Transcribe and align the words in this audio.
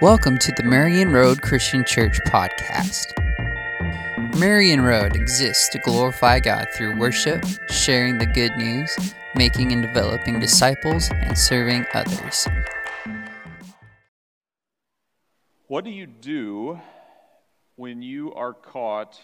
Welcome 0.00 0.38
to 0.38 0.52
the 0.52 0.62
Marion 0.62 1.12
Road 1.12 1.42
Christian 1.42 1.84
Church 1.84 2.18
podcast. 2.26 3.06
Marion 4.38 4.80
Road 4.82 5.16
exists 5.16 5.68
to 5.70 5.78
glorify 5.78 6.40
God 6.40 6.68
through 6.74 6.98
worship, 6.98 7.44
sharing 7.70 8.18
the 8.18 8.26
good 8.26 8.56
news, 8.56 8.94
making 9.34 9.72
and 9.72 9.82
developing 9.82 10.40
disciples, 10.40 11.10
and 11.10 11.38
serving 11.38 11.86
others. 11.94 12.48
What 15.68 15.84
do 15.84 15.90
you 15.90 16.06
do 16.06 16.80
when 17.76 18.02
you 18.02 18.32
are 18.34 18.52
caught 18.52 19.20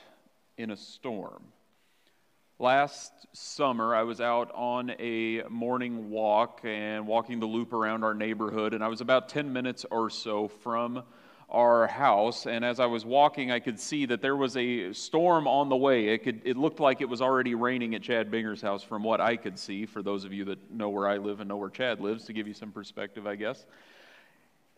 in 0.57 0.71
a 0.71 0.77
storm? 0.77 1.43
Last 2.61 3.13
summer, 3.35 3.95
I 3.95 4.03
was 4.03 4.21
out 4.21 4.51
on 4.53 4.91
a 4.99 5.45
morning 5.49 6.11
walk 6.11 6.63
and 6.65 7.07
walking 7.07 7.39
the 7.39 7.47
loop 7.47 7.73
around 7.73 8.03
our 8.03 8.15
neighborhood, 8.15 8.75
and 8.75 8.83
I 8.83 8.89
was 8.89 9.01
about 9.01 9.29
10 9.29 9.53
minutes 9.53 9.87
or 9.93 10.11
so 10.11 10.49
from 10.49 11.05
our 11.49 11.87
house. 11.87 12.49
And 12.49 12.65
as 12.65 12.81
I 12.81 12.87
was 12.87 13.05
walking, 13.05 13.53
I 13.53 13.61
could 13.61 13.79
see 13.79 14.07
that 14.07 14.23
there 14.23 14.35
was 14.35 14.57
a 14.57 14.93
storm 14.93 15.47
on 15.47 15.69
the 15.69 15.77
way. 15.77 16.09
It, 16.09 16.25
could, 16.25 16.43
it 16.45 16.57
looked 16.57 16.81
like 16.81 17.01
it 17.01 17.09
was 17.09 17.23
already 17.23 17.55
raining 17.55 17.95
at 17.95 18.03
Chad 18.03 18.29
Binger's 18.29 18.61
house, 18.61 18.83
from 18.83 19.05
what 19.05 19.21
I 19.21 19.37
could 19.37 19.57
see, 19.57 19.87
for 19.87 20.03
those 20.03 20.25
of 20.25 20.33
you 20.33 20.45
that 20.47 20.69
know 20.69 20.89
where 20.89 21.07
I 21.07 21.19
live 21.19 21.39
and 21.39 21.49
know 21.49 21.59
where 21.59 21.71
Chad 21.71 22.01
lives, 22.01 22.25
to 22.25 22.33
give 22.33 22.49
you 22.49 22.55
some 22.55 22.73
perspective, 22.73 23.25
I 23.25 23.37
guess. 23.37 23.67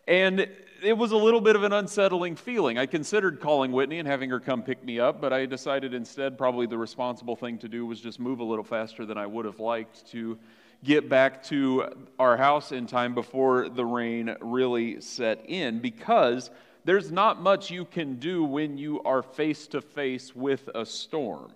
And 0.07 0.47
it 0.83 0.97
was 0.97 1.11
a 1.11 1.17
little 1.17 1.41
bit 1.41 1.55
of 1.55 1.63
an 1.63 1.73
unsettling 1.73 2.35
feeling. 2.35 2.77
I 2.77 2.85
considered 2.85 3.39
calling 3.39 3.71
Whitney 3.71 3.99
and 3.99 4.07
having 4.07 4.29
her 4.31 4.39
come 4.39 4.63
pick 4.63 4.83
me 4.83 4.99
up, 4.99 5.21
but 5.21 5.31
I 5.31 5.45
decided 5.45 5.93
instead 5.93 6.37
probably 6.37 6.65
the 6.65 6.77
responsible 6.77 7.35
thing 7.35 7.57
to 7.59 7.67
do 7.67 7.85
was 7.85 8.01
just 8.01 8.19
move 8.19 8.39
a 8.39 8.43
little 8.43 8.63
faster 8.63 9.05
than 9.05 9.17
I 9.17 9.27
would 9.27 9.45
have 9.45 9.59
liked 9.59 10.09
to 10.11 10.37
get 10.83 11.07
back 11.07 11.43
to 11.43 12.07
our 12.17 12.35
house 12.35 12.71
in 12.71 12.87
time 12.87 13.13
before 13.13 13.69
the 13.69 13.85
rain 13.85 14.35
really 14.41 14.99
set 15.01 15.45
in 15.47 15.79
because 15.79 16.49
there's 16.85 17.11
not 17.11 17.39
much 17.39 17.69
you 17.69 17.85
can 17.85 18.15
do 18.15 18.43
when 18.43 18.77
you 18.77 19.01
are 19.03 19.21
face 19.21 19.67
to 19.67 19.81
face 19.81 20.35
with 20.35 20.67
a 20.73 20.85
storm. 20.85 21.51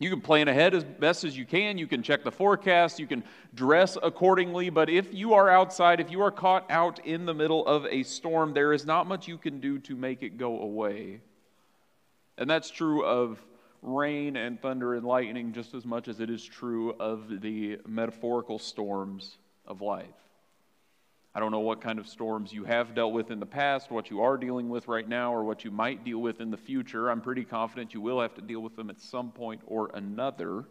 You 0.00 0.08
can 0.08 0.22
plan 0.22 0.48
ahead 0.48 0.74
as 0.74 0.82
best 0.82 1.24
as 1.24 1.36
you 1.36 1.44
can. 1.44 1.76
You 1.76 1.86
can 1.86 2.02
check 2.02 2.24
the 2.24 2.32
forecast. 2.32 2.98
You 2.98 3.06
can 3.06 3.22
dress 3.54 3.98
accordingly. 4.02 4.70
But 4.70 4.88
if 4.88 5.12
you 5.12 5.34
are 5.34 5.50
outside, 5.50 6.00
if 6.00 6.10
you 6.10 6.22
are 6.22 6.30
caught 6.30 6.68
out 6.70 7.04
in 7.04 7.26
the 7.26 7.34
middle 7.34 7.66
of 7.66 7.84
a 7.84 8.02
storm, 8.02 8.54
there 8.54 8.72
is 8.72 8.86
not 8.86 9.06
much 9.06 9.28
you 9.28 9.36
can 9.36 9.60
do 9.60 9.78
to 9.80 9.94
make 9.94 10.22
it 10.22 10.38
go 10.38 10.58
away. 10.58 11.20
And 12.38 12.48
that's 12.48 12.70
true 12.70 13.04
of 13.04 13.44
rain 13.82 14.36
and 14.36 14.60
thunder 14.60 14.94
and 14.94 15.04
lightning 15.04 15.52
just 15.52 15.74
as 15.74 15.84
much 15.84 16.08
as 16.08 16.18
it 16.18 16.30
is 16.30 16.42
true 16.42 16.94
of 16.98 17.42
the 17.42 17.78
metaphorical 17.86 18.58
storms 18.58 19.36
of 19.66 19.82
life. 19.82 20.06
I 21.32 21.38
don't 21.38 21.52
know 21.52 21.60
what 21.60 21.80
kind 21.80 22.00
of 22.00 22.08
storms 22.08 22.52
you 22.52 22.64
have 22.64 22.94
dealt 22.94 23.12
with 23.12 23.30
in 23.30 23.38
the 23.38 23.46
past, 23.46 23.92
what 23.92 24.10
you 24.10 24.20
are 24.22 24.36
dealing 24.36 24.68
with 24.68 24.88
right 24.88 25.08
now, 25.08 25.32
or 25.32 25.44
what 25.44 25.64
you 25.64 25.70
might 25.70 26.04
deal 26.04 26.18
with 26.18 26.40
in 26.40 26.50
the 26.50 26.56
future. 26.56 27.08
I'm 27.08 27.20
pretty 27.20 27.44
confident 27.44 27.94
you 27.94 28.00
will 28.00 28.20
have 28.20 28.34
to 28.34 28.42
deal 28.42 28.60
with 28.60 28.74
them 28.74 28.90
at 28.90 29.00
some 29.00 29.30
point 29.30 29.60
or 29.66 29.90
another. 29.94 30.64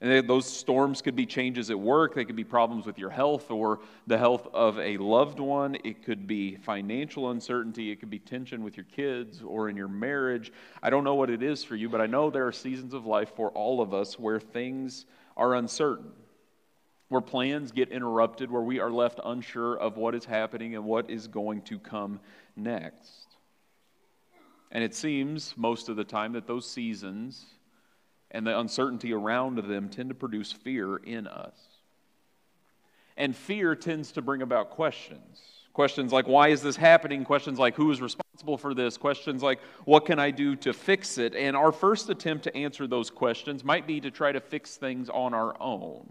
And 0.00 0.28
those 0.28 0.46
storms 0.46 1.02
could 1.02 1.16
be 1.16 1.26
changes 1.26 1.70
at 1.70 1.78
work, 1.78 2.14
they 2.14 2.24
could 2.24 2.36
be 2.36 2.44
problems 2.44 2.86
with 2.86 2.98
your 2.98 3.10
health 3.10 3.50
or 3.50 3.80
the 4.06 4.18
health 4.18 4.46
of 4.52 4.78
a 4.78 4.96
loved 4.96 5.40
one. 5.40 5.76
It 5.84 6.04
could 6.04 6.26
be 6.28 6.56
financial 6.56 7.30
uncertainty, 7.30 7.90
it 7.90 7.98
could 7.98 8.10
be 8.10 8.20
tension 8.20 8.62
with 8.62 8.76
your 8.76 8.86
kids 8.86 9.42
or 9.42 9.68
in 9.68 9.76
your 9.76 9.88
marriage. 9.88 10.52
I 10.82 10.90
don't 10.90 11.04
know 11.04 11.14
what 11.14 11.30
it 11.30 11.42
is 11.42 11.64
for 11.64 11.74
you, 11.74 11.88
but 11.88 12.00
I 12.00 12.06
know 12.06 12.30
there 12.30 12.46
are 12.46 12.52
seasons 12.52 12.94
of 12.94 13.06
life 13.06 13.32
for 13.34 13.50
all 13.50 13.80
of 13.80 13.92
us 13.92 14.20
where 14.20 14.38
things 14.38 15.06
are 15.36 15.54
uncertain 15.54 16.12
where 17.12 17.20
plans 17.20 17.72
get 17.72 17.90
interrupted, 17.90 18.50
where 18.50 18.62
we 18.62 18.80
are 18.80 18.90
left 18.90 19.20
unsure 19.22 19.76
of 19.76 19.98
what 19.98 20.14
is 20.14 20.24
happening 20.24 20.74
and 20.74 20.84
what 20.84 21.10
is 21.10 21.28
going 21.28 21.60
to 21.60 21.78
come 21.78 22.18
next. 22.56 23.36
And 24.70 24.82
it 24.82 24.94
seems 24.94 25.54
most 25.56 25.90
of 25.90 25.96
the 25.96 26.04
time 26.04 26.32
that 26.32 26.46
those 26.46 26.66
seasons 26.66 27.44
and 28.30 28.46
the 28.46 28.58
uncertainty 28.58 29.12
around 29.12 29.58
them 29.58 29.90
tend 29.90 30.08
to 30.08 30.14
produce 30.14 30.52
fear 30.52 30.96
in 30.96 31.26
us. 31.26 31.54
And 33.18 33.36
fear 33.36 33.76
tends 33.76 34.12
to 34.12 34.22
bring 34.22 34.40
about 34.40 34.70
questions. 34.70 35.42
Questions 35.74 36.12
like, 36.14 36.26
why 36.26 36.48
is 36.48 36.62
this 36.62 36.76
happening? 36.76 37.24
Questions 37.24 37.58
like, 37.58 37.74
who 37.74 37.90
is 37.90 38.00
responsible 38.00 38.56
for 38.56 38.72
this? 38.72 38.96
Questions 38.96 39.42
like, 39.42 39.60
what 39.84 40.06
can 40.06 40.18
I 40.18 40.30
do 40.30 40.56
to 40.56 40.72
fix 40.72 41.18
it? 41.18 41.34
And 41.34 41.54
our 41.54 41.72
first 41.72 42.08
attempt 42.08 42.44
to 42.44 42.56
answer 42.56 42.86
those 42.86 43.10
questions 43.10 43.64
might 43.64 43.86
be 43.86 44.00
to 44.00 44.10
try 44.10 44.32
to 44.32 44.40
fix 44.40 44.76
things 44.76 45.10
on 45.10 45.34
our 45.34 45.54
own. 45.60 46.08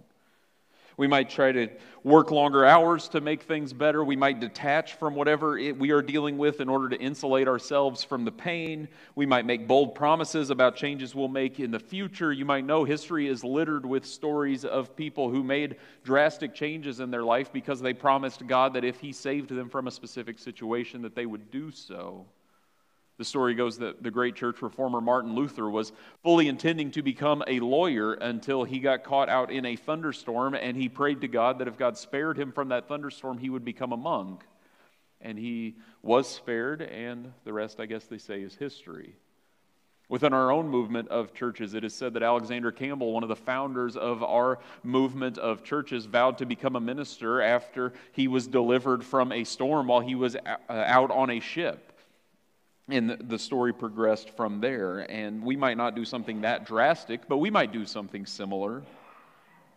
We 0.98 1.08
might 1.08 1.30
try 1.30 1.52
to 1.52 1.70
work 2.04 2.32
longer 2.32 2.66
hours 2.66 3.08
to 3.10 3.22
make 3.22 3.44
things 3.44 3.74
better. 3.74 4.04
We 4.04 4.16
might 4.16 4.40
detach 4.40 4.94
from 4.94 5.16
whatever 5.16 5.54
we 5.54 5.92
are 5.92 6.02
dealing 6.02 6.38
with 6.38 6.62
in 6.62 6.70
order 6.70 6.90
to 6.90 7.00
insulate 7.00 7.48
ourselves 7.48 8.04
from 8.04 8.26
the 8.26 8.32
pain. 8.32 8.88
We 9.16 9.26
might 9.26 9.46
make 9.46 9.68
bold 9.68 9.96
promises 9.96 10.50
about 10.50 10.76
changes 10.76 11.14
we'll 11.14 11.28
make 11.28 11.60
in 11.60 11.72
the 11.72 11.80
future. 11.80 12.32
You 12.32 12.46
might 12.46 12.66
know 12.66 12.84
history 12.84 13.28
is 13.28 13.44
littered 13.44 13.86
with 13.86 14.06
stories 14.06 14.66
of 14.66 14.96
people 14.96 15.30
who 15.30 15.44
made 15.44 15.78
drastic 16.04 16.54
changes 16.54 17.00
in 17.00 17.12
their 17.12 17.24
life 17.24 17.54
because 17.54 17.82
they 17.82 17.94
promised 17.94 18.46
God 18.48 18.74
that 18.74 18.84
if 18.84 19.00
He 19.00 19.12
saved 19.12 19.50
them 19.50 19.70
from 19.70 19.88
a 19.88 19.92
specific 19.92 20.40
situation, 20.40 21.02
that 21.04 21.16
they 21.16 21.26
would 21.26 21.52
do 21.52 21.72
so. 21.72 22.26
The 23.18 23.26
story 23.26 23.54
goes 23.54 23.78
that 23.78 24.02
the 24.02 24.10
great 24.10 24.36
church 24.36 24.62
reformer 24.62 25.00
Martin 25.00 25.36
Luther 25.36 25.70
was 25.70 25.92
fully 26.24 26.48
intending 26.48 26.92
to 26.92 27.02
become 27.02 27.44
a 27.46 27.60
lawyer 27.60 28.14
until 28.14 28.64
he 28.64 28.80
got 28.80 29.04
caught 29.04 29.30
out 29.30 29.52
in 29.52 29.66
a 29.66 29.76
thunderstorm, 29.76 30.56
and 30.56 30.76
he 30.76 30.90
prayed 30.90 31.22
to 31.22 31.28
God 31.28 31.60
that 31.60 31.68
if 31.68 31.78
God 31.78 31.98
spared 31.98 32.38
him 32.38 32.52
from 32.52 32.70
that 32.70 32.88
thunderstorm, 32.88 33.38
he 33.38 33.50
would 33.50 33.66
become 33.66 33.92
a 33.92 33.98
monk. 33.98 34.44
And 35.20 35.38
he 35.38 35.76
was 36.02 36.28
spared, 36.28 36.82
and 36.82 37.32
the 37.44 37.54
rest, 37.54 37.80
I 37.80 37.86
guess 37.86 38.06
they 38.06 38.18
say, 38.18 38.42
is 38.42 38.56
history. 38.56 39.14
Within 40.12 40.34
our 40.34 40.52
own 40.52 40.68
movement 40.68 41.08
of 41.08 41.34
churches, 41.34 41.74
it 41.74 41.86
is 41.86 41.94
said 41.94 42.16
that 42.16 42.24
Alexander 42.24 42.70
Campbell, 42.70 43.14
one 43.14 43.24
of 43.24 43.30
the 43.30 43.36
founders 43.36 43.96
of 43.96 44.22
our 44.24 44.60
movement 44.84 45.38
of 45.38 45.64
churches, 45.64 46.06
vowed 46.06 46.38
to 46.40 46.46
become 46.46 46.76
a 46.76 46.82
minister 46.82 47.42
after 47.42 47.94
he 48.12 48.28
was 48.28 48.46
delivered 48.46 49.06
from 49.06 49.32
a 49.32 49.46
storm 49.46 49.88
while 49.88 50.02
he 50.02 50.16
was 50.16 50.36
uh, 50.36 50.58
out 50.70 51.12
on 51.12 51.30
a 51.30 51.40
ship. 51.40 51.91
And 52.90 53.12
the 53.30 53.40
story 53.40 53.74
progressed 53.74 54.32
from 54.32 54.60
there. 54.60 55.00
And 55.10 55.44
we 55.44 55.56
might 55.56 55.78
not 55.78 55.96
do 55.96 56.04
something 56.04 56.42
that 56.42 56.66
drastic, 56.66 57.28
but 57.28 57.38
we 57.38 57.50
might 57.50 57.72
do 57.72 57.86
something 57.86 58.26
similar. 58.26 58.82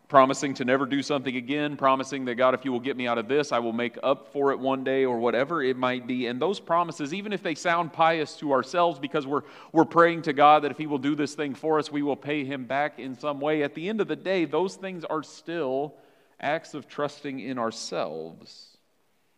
Promising 0.09 0.55
to 0.55 0.65
never 0.65 0.85
do 0.85 1.03
something 1.03 1.35
again, 1.35 1.77
promising 1.77 2.27
that 2.27 2.35
God, 2.35 2.55
if 2.55 2.65
you 2.65 2.73
will 2.73 2.81
get 2.81 2.97
me 2.97 3.07
out 3.07 3.17
of 3.17 3.27
this, 3.27 3.53
I 3.53 3.59
will 3.59 3.73
make 3.73 3.99
up 4.03 4.33
for 4.33 4.53
it 4.53 4.59
one 4.59 4.85
day 4.85 5.07
or 5.07 5.19
whatever 5.19 5.63
it 5.63 5.79
might 5.79 6.07
be. 6.07 6.27
And 6.27 6.41
those 6.41 6.61
promises, 6.61 7.15
even 7.15 7.33
if 7.33 7.43
they 7.43 7.55
sound 7.55 7.93
pious 7.93 8.37
to 8.37 8.53
ourselves 8.53 8.99
because 8.99 9.27
we're, 9.27 9.43
we're 9.73 9.87
praying 9.87 10.23
to 10.23 10.35
God 10.35 10.63
that 10.63 10.71
if 10.71 10.79
He 10.79 10.87
will 10.87 10.99
do 10.99 11.15
this 11.15 11.35
thing 11.35 11.55
for 11.55 11.79
us, 11.79 11.91
we 11.91 12.03
will 12.03 12.17
pay 12.17 12.45
Him 12.45 12.65
back 12.65 12.99
in 12.99 13.19
some 13.19 13.41
way, 13.41 13.63
at 13.63 13.75
the 13.75 13.89
end 13.89 14.01
of 14.01 14.09
the 14.09 14.17
day, 14.17 14.45
those 14.45 14.77
things 14.77 15.05
are 15.05 15.23
still 15.23 15.95
acts 16.39 16.75
of 16.75 16.87
trusting 16.87 17.41
in 17.41 17.59
ourselves. 17.59 18.74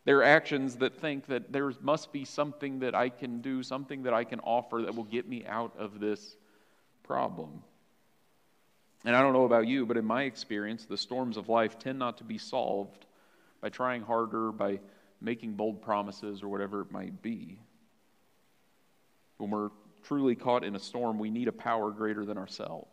They're 0.06 0.22
actions 0.22 0.76
that 0.76 0.94
think 1.00 1.26
that 1.26 1.52
there 1.52 1.72
must 1.82 2.12
be 2.12 2.24
something 2.24 2.78
that 2.78 2.94
I 2.94 3.08
can 3.08 3.40
do, 3.40 3.64
something 3.64 4.04
that 4.04 4.14
I 4.14 4.22
can 4.22 4.38
offer 4.38 4.82
that 4.82 4.94
will 4.94 5.04
get 5.04 5.28
me 5.28 5.44
out 5.44 5.74
of 5.76 5.98
this 5.98 6.36
problem. 7.02 7.64
And 9.04 9.16
I 9.16 9.20
don't 9.20 9.32
know 9.32 9.44
about 9.44 9.66
you, 9.66 9.84
but 9.84 9.96
in 9.96 10.04
my 10.04 10.22
experience, 10.22 10.84
the 10.84 10.96
storms 10.96 11.36
of 11.36 11.48
life 11.48 11.80
tend 11.80 11.98
not 11.98 12.18
to 12.18 12.24
be 12.24 12.38
solved 12.38 13.04
by 13.60 13.68
trying 13.68 14.02
harder, 14.02 14.52
by 14.52 14.78
making 15.20 15.54
bold 15.54 15.82
promises, 15.82 16.40
or 16.40 16.48
whatever 16.48 16.82
it 16.82 16.92
might 16.92 17.20
be. 17.20 17.58
When 19.38 19.50
we're 19.50 19.70
truly 20.04 20.36
caught 20.36 20.62
in 20.62 20.76
a 20.76 20.80
storm, 20.80 21.18
we 21.18 21.30
need 21.30 21.48
a 21.48 21.52
power 21.52 21.90
greater 21.90 22.24
than 22.24 22.38
ourselves. 22.38 22.86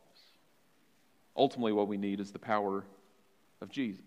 Ultimately, 1.37 1.73
what 1.73 1.87
we 1.87 1.97
need 1.97 2.19
is 2.19 2.31
the 2.31 2.39
power 2.39 2.85
of 3.61 3.69
Jesus. 3.69 4.01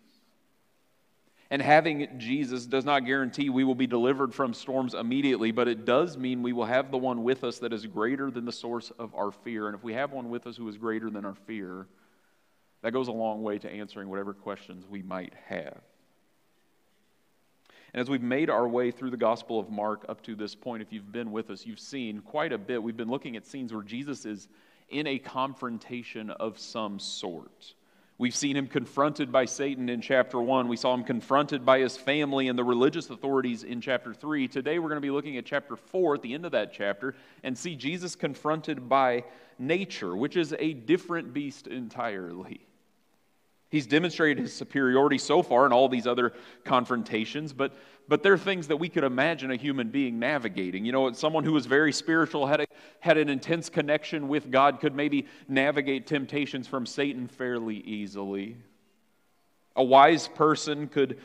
And 1.50 1.62
having 1.62 2.18
Jesus 2.18 2.66
does 2.66 2.84
not 2.84 3.06
guarantee 3.06 3.50
we 3.50 3.62
will 3.62 3.76
be 3.76 3.86
delivered 3.86 4.34
from 4.34 4.52
storms 4.52 4.94
immediately, 4.94 5.52
but 5.52 5.68
it 5.68 5.84
does 5.84 6.16
mean 6.16 6.42
we 6.42 6.52
will 6.52 6.64
have 6.64 6.90
the 6.90 6.98
one 6.98 7.22
with 7.22 7.44
us 7.44 7.58
that 7.60 7.72
is 7.72 7.86
greater 7.86 8.30
than 8.30 8.44
the 8.44 8.52
source 8.52 8.90
of 8.98 9.14
our 9.14 9.30
fear. 9.30 9.68
And 9.68 9.76
if 9.76 9.84
we 9.84 9.94
have 9.94 10.12
one 10.12 10.28
with 10.28 10.46
us 10.46 10.56
who 10.56 10.68
is 10.68 10.76
greater 10.76 11.08
than 11.08 11.24
our 11.24 11.36
fear, 11.46 11.86
that 12.82 12.92
goes 12.92 13.08
a 13.08 13.12
long 13.12 13.42
way 13.42 13.58
to 13.58 13.70
answering 13.70 14.08
whatever 14.08 14.34
questions 14.34 14.84
we 14.88 15.02
might 15.02 15.34
have. 15.46 15.80
And 17.94 18.00
as 18.00 18.10
we've 18.10 18.22
made 18.22 18.50
our 18.50 18.66
way 18.68 18.90
through 18.90 19.10
the 19.10 19.16
Gospel 19.16 19.60
of 19.60 19.70
Mark 19.70 20.04
up 20.08 20.22
to 20.22 20.34
this 20.34 20.54
point, 20.54 20.82
if 20.82 20.92
you've 20.92 21.12
been 21.12 21.30
with 21.30 21.50
us, 21.50 21.64
you've 21.64 21.80
seen 21.80 22.20
quite 22.20 22.52
a 22.52 22.58
bit. 22.58 22.82
We've 22.82 22.96
been 22.96 23.08
looking 23.08 23.36
at 23.36 23.46
scenes 23.46 23.72
where 23.72 23.82
Jesus 23.82 24.26
is 24.26 24.48
in 24.88 25.06
a 25.06 25.18
confrontation 25.18 26.30
of 26.30 26.58
some 26.58 26.98
sort. 26.98 27.74
We've 28.18 28.34
seen 28.34 28.56
him 28.56 28.66
confronted 28.66 29.30
by 29.30 29.44
Satan 29.44 29.90
in 29.90 30.00
chapter 30.00 30.40
1. 30.40 30.68
We 30.68 30.78
saw 30.78 30.94
him 30.94 31.04
confronted 31.04 31.66
by 31.66 31.80
his 31.80 31.98
family 31.98 32.48
and 32.48 32.58
the 32.58 32.64
religious 32.64 33.10
authorities 33.10 33.62
in 33.62 33.82
chapter 33.82 34.14
3. 34.14 34.48
Today 34.48 34.78
we're 34.78 34.88
going 34.88 34.96
to 34.96 35.06
be 35.06 35.10
looking 35.10 35.36
at 35.36 35.44
chapter 35.44 35.76
4 35.76 36.14
at 36.14 36.22
the 36.22 36.32
end 36.32 36.46
of 36.46 36.52
that 36.52 36.72
chapter 36.72 37.14
and 37.42 37.56
see 37.56 37.76
Jesus 37.76 38.16
confronted 38.16 38.88
by 38.88 39.24
nature, 39.58 40.16
which 40.16 40.38
is 40.38 40.54
a 40.58 40.72
different 40.72 41.34
beast 41.34 41.66
entirely. 41.66 42.65
He's 43.68 43.86
demonstrated 43.86 44.38
his 44.42 44.52
superiority 44.52 45.18
so 45.18 45.42
far 45.42 45.66
in 45.66 45.72
all 45.72 45.88
these 45.88 46.06
other 46.06 46.32
confrontations, 46.64 47.52
but, 47.52 47.74
but 48.06 48.22
there 48.22 48.32
are 48.32 48.38
things 48.38 48.68
that 48.68 48.76
we 48.76 48.88
could 48.88 49.02
imagine 49.02 49.50
a 49.50 49.56
human 49.56 49.88
being 49.88 50.20
navigating. 50.20 50.84
You 50.84 50.92
know, 50.92 51.12
someone 51.12 51.42
who 51.42 51.52
was 51.52 51.66
very 51.66 51.92
spiritual, 51.92 52.46
had, 52.46 52.60
a, 52.60 52.66
had 53.00 53.18
an 53.18 53.28
intense 53.28 53.68
connection 53.68 54.28
with 54.28 54.50
God, 54.52 54.78
could 54.78 54.94
maybe 54.94 55.26
navigate 55.48 56.06
temptations 56.06 56.68
from 56.68 56.86
Satan 56.86 57.26
fairly 57.26 57.78
easily. 57.78 58.56
A 59.74 59.84
wise 59.84 60.28
person 60.28 60.86
could 60.86 61.18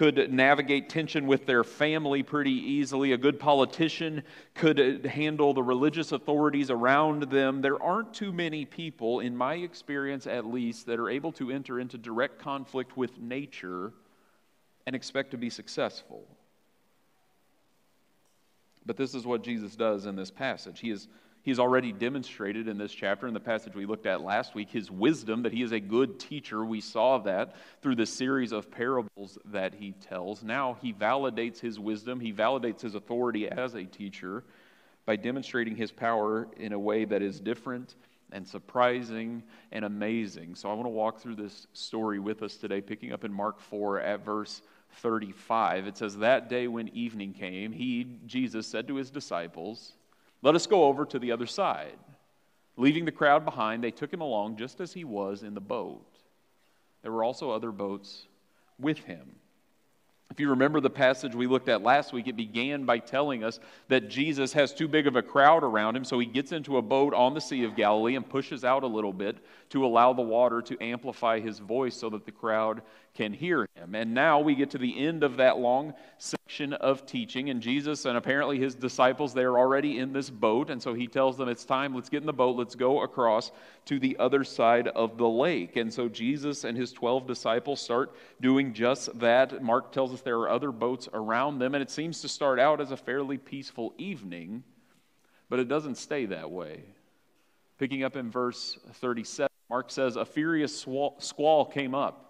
could 0.00 0.32
navigate 0.32 0.88
tension 0.88 1.26
with 1.26 1.44
their 1.44 1.62
family 1.62 2.22
pretty 2.22 2.50
easily. 2.50 3.12
A 3.12 3.18
good 3.18 3.38
politician 3.38 4.22
could 4.54 5.04
handle 5.04 5.52
the 5.52 5.62
religious 5.62 6.10
authorities 6.10 6.70
around 6.70 7.24
them. 7.24 7.60
There 7.60 7.82
aren't 7.82 8.14
too 8.14 8.32
many 8.32 8.64
people, 8.64 9.20
in 9.20 9.36
my 9.36 9.56
experience 9.56 10.26
at 10.26 10.46
least, 10.46 10.86
that 10.86 10.98
are 10.98 11.10
able 11.10 11.32
to 11.32 11.50
enter 11.50 11.78
into 11.78 11.98
direct 11.98 12.38
conflict 12.38 12.96
with 12.96 13.18
nature 13.20 13.92
and 14.86 14.96
expect 14.96 15.32
to 15.32 15.36
be 15.36 15.50
successful. 15.50 16.26
But 18.86 18.96
this 18.96 19.14
is 19.14 19.26
what 19.26 19.42
Jesus 19.42 19.76
does 19.76 20.06
in 20.06 20.16
this 20.16 20.30
passage. 20.30 20.80
He 20.80 20.88
is 20.88 21.08
He's 21.42 21.58
already 21.58 21.92
demonstrated 21.92 22.68
in 22.68 22.76
this 22.76 22.92
chapter, 22.92 23.26
in 23.26 23.32
the 23.32 23.40
passage 23.40 23.74
we 23.74 23.86
looked 23.86 24.06
at 24.06 24.20
last 24.20 24.54
week, 24.54 24.70
his 24.70 24.90
wisdom, 24.90 25.42
that 25.42 25.52
he 25.52 25.62
is 25.62 25.72
a 25.72 25.80
good 25.80 26.18
teacher. 26.18 26.64
We 26.64 26.80
saw 26.80 27.18
that 27.18 27.56
through 27.80 27.96
the 27.96 28.06
series 28.06 28.52
of 28.52 28.70
parables 28.70 29.38
that 29.46 29.74
he 29.74 29.92
tells. 29.92 30.42
Now 30.42 30.76
he 30.82 30.92
validates 30.92 31.58
his 31.58 31.78
wisdom, 31.78 32.20
he 32.20 32.32
validates 32.32 32.82
his 32.82 32.94
authority 32.94 33.48
as 33.48 33.74
a 33.74 33.84
teacher 33.84 34.44
by 35.06 35.16
demonstrating 35.16 35.76
his 35.76 35.90
power 35.90 36.46
in 36.58 36.72
a 36.72 36.78
way 36.78 37.06
that 37.06 37.22
is 37.22 37.40
different 37.40 37.94
and 38.32 38.46
surprising 38.46 39.42
and 39.72 39.84
amazing. 39.84 40.54
So 40.54 40.70
I 40.70 40.74
want 40.74 40.86
to 40.86 40.90
walk 40.90 41.20
through 41.20 41.36
this 41.36 41.66
story 41.72 42.18
with 42.18 42.42
us 42.42 42.56
today, 42.56 42.80
picking 42.80 43.12
up 43.12 43.24
in 43.24 43.32
Mark 43.32 43.60
4 43.60 44.00
at 44.00 44.24
verse 44.24 44.62
35. 44.96 45.86
It 45.86 45.96
says, 45.96 46.18
That 46.18 46.48
day 46.48 46.68
when 46.68 46.88
evening 46.88 47.32
came, 47.32 47.72
he, 47.72 48.18
Jesus, 48.26 48.66
said 48.66 48.86
to 48.88 48.96
his 48.96 49.10
disciples, 49.10 49.94
let 50.42 50.54
us 50.54 50.66
go 50.66 50.84
over 50.84 51.04
to 51.06 51.18
the 51.18 51.32
other 51.32 51.46
side. 51.46 51.96
Leaving 52.76 53.04
the 53.04 53.12
crowd 53.12 53.44
behind, 53.44 53.84
they 53.84 53.90
took 53.90 54.12
him 54.12 54.20
along 54.20 54.56
just 54.56 54.80
as 54.80 54.92
he 54.92 55.04
was 55.04 55.42
in 55.42 55.54
the 55.54 55.60
boat. 55.60 56.06
There 57.02 57.12
were 57.12 57.24
also 57.24 57.50
other 57.50 57.72
boats 57.72 58.26
with 58.78 58.98
him. 58.98 59.36
If 60.30 60.38
you 60.38 60.50
remember 60.50 60.80
the 60.80 60.88
passage 60.88 61.34
we 61.34 61.48
looked 61.48 61.68
at 61.68 61.82
last 61.82 62.12
week, 62.12 62.28
it 62.28 62.36
began 62.36 62.84
by 62.84 62.98
telling 62.98 63.42
us 63.42 63.58
that 63.88 64.08
Jesus 64.08 64.52
has 64.52 64.72
too 64.72 64.86
big 64.86 65.08
of 65.08 65.16
a 65.16 65.22
crowd 65.22 65.64
around 65.64 65.96
him, 65.96 66.04
so 66.04 66.20
he 66.20 66.26
gets 66.26 66.52
into 66.52 66.76
a 66.76 66.82
boat 66.82 67.12
on 67.12 67.34
the 67.34 67.40
Sea 67.40 67.64
of 67.64 67.74
Galilee 67.74 68.14
and 68.14 68.28
pushes 68.28 68.64
out 68.64 68.84
a 68.84 68.86
little 68.86 69.12
bit 69.12 69.38
to 69.70 69.84
allow 69.84 70.12
the 70.12 70.22
water 70.22 70.62
to 70.62 70.80
amplify 70.80 71.40
his 71.40 71.58
voice 71.58 71.96
so 71.96 72.08
that 72.10 72.24
the 72.26 72.32
crowd 72.32 72.80
can 73.14 73.32
hear 73.32 73.68
him. 73.74 73.94
And 73.94 74.14
now 74.14 74.40
we 74.40 74.54
get 74.54 74.70
to 74.70 74.78
the 74.78 75.06
end 75.06 75.24
of 75.24 75.36
that 75.38 75.58
long 75.58 75.94
section 76.18 76.72
of 76.74 77.06
teaching, 77.06 77.50
and 77.50 77.60
Jesus 77.60 78.04
and 78.04 78.16
apparently 78.16 78.58
his 78.58 78.74
disciples, 78.74 79.34
they 79.34 79.42
are 79.42 79.58
already 79.58 79.98
in 79.98 80.12
this 80.12 80.30
boat, 80.30 80.70
and 80.70 80.80
so 80.80 80.94
he 80.94 81.06
tells 81.06 81.36
them, 81.36 81.48
It's 81.48 81.64
time, 81.64 81.94
let's 81.94 82.08
get 82.08 82.20
in 82.20 82.26
the 82.26 82.32
boat, 82.32 82.56
let's 82.56 82.74
go 82.74 83.02
across 83.02 83.50
to 83.86 83.98
the 83.98 84.16
other 84.18 84.44
side 84.44 84.88
of 84.88 85.18
the 85.18 85.28
lake. 85.28 85.76
And 85.76 85.92
so 85.92 86.08
Jesus 86.08 86.64
and 86.64 86.76
his 86.76 86.92
12 86.92 87.26
disciples 87.26 87.80
start 87.80 88.14
doing 88.40 88.72
just 88.72 89.18
that. 89.18 89.62
Mark 89.62 89.92
tells 89.92 90.12
us 90.12 90.22
there 90.22 90.38
are 90.38 90.50
other 90.50 90.72
boats 90.72 91.08
around 91.12 91.58
them, 91.58 91.74
and 91.74 91.82
it 91.82 91.90
seems 91.90 92.20
to 92.22 92.28
start 92.28 92.58
out 92.58 92.80
as 92.80 92.90
a 92.90 92.96
fairly 92.96 93.38
peaceful 93.38 93.92
evening, 93.98 94.62
but 95.48 95.58
it 95.58 95.68
doesn't 95.68 95.96
stay 95.96 96.26
that 96.26 96.50
way. 96.50 96.84
Picking 97.78 98.04
up 98.04 98.14
in 98.14 98.30
verse 98.30 98.78
37, 98.94 99.48
Mark 99.68 99.90
says, 99.90 100.16
A 100.16 100.24
furious 100.24 100.86
squall 101.18 101.64
came 101.64 101.94
up 101.94 102.29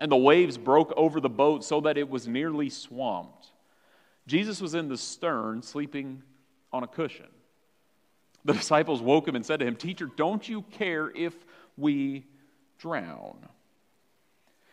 and 0.00 0.10
the 0.10 0.16
waves 0.16 0.56
broke 0.56 0.92
over 0.96 1.20
the 1.20 1.28
boat 1.28 1.62
so 1.62 1.82
that 1.82 1.98
it 1.98 2.08
was 2.08 2.26
nearly 2.26 2.70
swamped. 2.70 3.48
Jesus 4.26 4.60
was 4.60 4.74
in 4.74 4.88
the 4.88 4.96
stern, 4.96 5.62
sleeping 5.62 6.22
on 6.72 6.82
a 6.82 6.86
cushion. 6.86 7.28
The 8.44 8.52
disciples 8.54 9.02
woke 9.02 9.28
him 9.28 9.36
and 9.36 9.44
said 9.44 9.60
to 9.60 9.66
him, 9.66 9.76
Teacher, 9.76 10.10
don't 10.16 10.48
you 10.48 10.62
care 10.62 11.12
if 11.14 11.34
we 11.76 12.24
drown? 12.78 13.36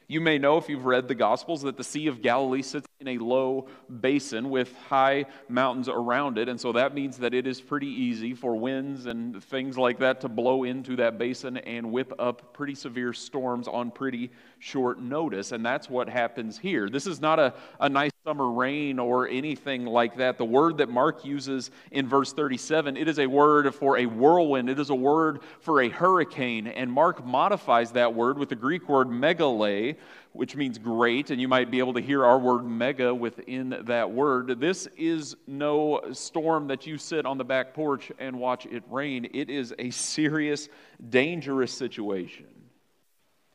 You 0.07 0.21
may 0.21 0.37
know, 0.37 0.57
if 0.57 0.69
you've 0.69 0.85
read 0.85 1.09
the 1.09 1.15
Gospels, 1.15 1.63
that 1.63 1.75
the 1.75 1.83
Sea 1.83 2.07
of 2.07 2.21
Galilee 2.21 2.61
sits 2.61 2.86
in 2.99 3.09
a 3.09 3.17
low 3.19 3.67
basin 4.01 4.49
with 4.49 4.75
high 4.89 5.23
mountains 5.49 5.87
around 5.87 6.39
it. 6.39 6.49
And 6.49 6.59
so 6.59 6.71
that 6.71 6.95
means 6.95 7.17
that 7.17 7.35
it 7.35 7.45
is 7.45 7.61
pretty 7.61 7.85
easy 7.85 8.33
for 8.33 8.55
winds 8.55 9.05
and 9.05 9.43
things 9.43 9.77
like 9.77 9.99
that 9.99 10.19
to 10.21 10.27
blow 10.27 10.63
into 10.63 10.95
that 10.95 11.19
basin 11.19 11.57
and 11.57 11.91
whip 11.91 12.11
up 12.17 12.55
pretty 12.55 12.73
severe 12.73 13.13
storms 13.13 13.67
on 13.67 13.91
pretty 13.91 14.31
short 14.57 14.99
notice. 14.99 15.51
And 15.51 15.63
that's 15.63 15.91
what 15.91 16.09
happens 16.09 16.57
here. 16.57 16.89
This 16.89 17.05
is 17.05 17.21
not 17.21 17.37
a, 17.37 17.53
a 17.79 17.87
nice 17.87 18.11
summer 18.25 18.51
rain 18.51 18.97
or 18.97 19.27
anything 19.27 19.85
like 19.85 20.17
that. 20.17 20.39
The 20.39 20.45
word 20.45 20.79
that 20.79 20.89
Mark 20.89 21.23
uses 21.23 21.69
in 21.91 22.09
verse 22.09 22.33
37, 22.33 22.97
it 22.97 23.07
is 23.07 23.19
a 23.19 23.27
word 23.27 23.73
for 23.75 23.99
a 23.99 24.05
whirlwind, 24.05 24.69
it 24.69 24.79
is 24.79 24.89
a 24.89 24.95
word 24.95 25.39
for 25.59 25.81
a 25.81 25.89
hurricane. 25.89 26.67
And 26.67 26.91
Mark 26.91 27.23
modifies 27.23 27.91
that 27.91 28.15
word 28.15 28.39
with 28.39 28.49
the 28.49 28.55
Greek 28.55 28.89
word 28.89 29.07
megale 29.07 29.95
which 30.37 30.55
means 30.55 30.77
great, 30.77 31.31
and 31.31 31.41
you 31.41 31.47
might 31.47 31.71
be 31.71 31.79
able 31.79 31.93
to 31.93 31.99
hear 31.99 32.23
our 32.23 32.37
word 32.37 32.63
mega 32.63 33.13
within 33.13 33.75
that 33.85 34.11
word. 34.11 34.59
This 34.59 34.87
is 34.95 35.35
no 35.47 36.01
storm 36.13 36.67
that 36.67 36.85
you 36.85 36.97
sit 36.97 37.25
on 37.25 37.37
the 37.37 37.43
back 37.43 37.73
porch 37.73 38.11
and 38.19 38.39
watch 38.39 38.67
it 38.67 38.83
rain. 38.89 39.27
It 39.33 39.49
is 39.49 39.73
a 39.79 39.89
serious, 39.89 40.69
dangerous 41.09 41.73
situation. 41.73 42.45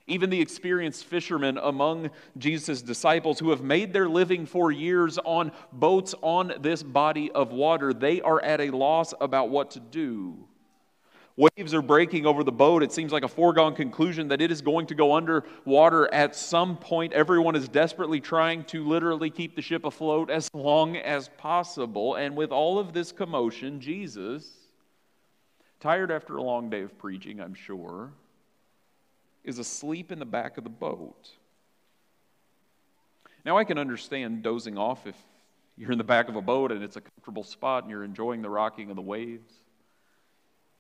Even 0.09 0.31
the 0.31 0.41
experienced 0.41 1.05
fishermen 1.05 1.57
among 1.63 2.11
Jesus' 2.37 2.83
disciples 2.83 3.39
who 3.39 3.51
have 3.51 3.63
made 3.63 3.93
their 3.93 4.09
living 4.09 4.45
for 4.45 4.73
years 4.73 5.19
on 5.19 5.53
boats 5.73 6.15
on 6.21 6.53
this 6.61 6.83
body 6.83 7.31
of 7.31 7.53
water, 7.53 7.95
they 7.95 8.21
are 8.21 8.43
at 8.43 8.61
a 8.61 8.71
loss 8.71 9.15
about 9.21 9.49
what 9.51 9.71
to 9.71 9.81
do. 9.81 10.49
Waves 11.37 11.73
are 11.73 11.83
breaking 11.83 12.27
over 12.27 12.45
the 12.45 12.53
boat. 12.53 12.83
It 12.83 12.93
seems 12.93 13.11
like 13.11 13.23
a 13.23 13.29
foregone 13.29 13.75
conclusion 13.75 14.29
that 14.29 14.43
it 14.43 14.51
is 14.51 14.61
going 14.61 14.87
to 14.87 14.95
go 14.95 15.15
underwater 15.15 16.13
at 16.13 16.37
some 16.37 16.77
point. 16.77 17.15
Everyone 17.15 17.57
is 17.57 17.69
desperately 17.69 18.21
trying 18.21 18.65
to 18.65 18.87
literally 18.87 19.31
keep 19.31 19.57
the 19.57 19.63
ship 19.63 19.85
afloat 19.85 20.31
as 20.31 20.51
long 20.53 20.97
as 20.97 21.31
possible. 21.39 22.17
And 22.17 22.37
with 22.37 22.53
all 22.53 22.79
of 22.79 22.93
this 22.93 23.13
commotion, 23.13 23.81
Jesus, 23.81 24.51
tired 25.81 26.11
after 26.11 26.37
a 26.37 26.43
long 26.43 26.69
day 26.69 26.83
of 26.83 26.99
preaching, 26.99 27.41
I'm 27.41 27.55
sure, 27.55 28.13
is 29.43 29.59
asleep 29.59 30.13
in 30.13 30.19
the 30.19 30.27
back 30.27 30.59
of 30.59 30.65
the 30.65 30.71
boat. 30.71 31.31
Now, 33.45 33.57
I 33.57 33.65
can 33.65 33.79
understand 33.79 34.43
dozing 34.43 34.77
off 34.77 35.07
if 35.07 35.17
you're 35.77 35.91
in 35.93 35.99
the 35.99 36.05
back 36.05 36.29
of 36.29 36.37
a 36.37 36.43
boat 36.43 36.71
and 36.71 36.85
it's 36.85 36.97
a 36.97 37.01
comfortable 37.01 37.43
spot 37.43 37.85
and 37.85 37.91
you're 37.91 38.05
enjoying 38.05 38.43
the 38.43 38.51
rocking 38.51 38.91
of 38.91 38.97
the 38.97 39.03
waves. 39.03 39.53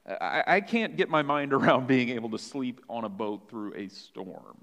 I, 0.07 0.45
I 0.47 0.61
can't 0.61 0.97
get 0.97 1.09
my 1.09 1.23
mind 1.23 1.53
around 1.53 1.87
being 1.87 2.11
able 2.11 2.31
to 2.31 2.39
sleep 2.39 2.81
on 2.89 3.05
a 3.05 3.09
boat 3.09 3.49
through 3.49 3.75
a 3.75 3.89
storm. 3.89 4.57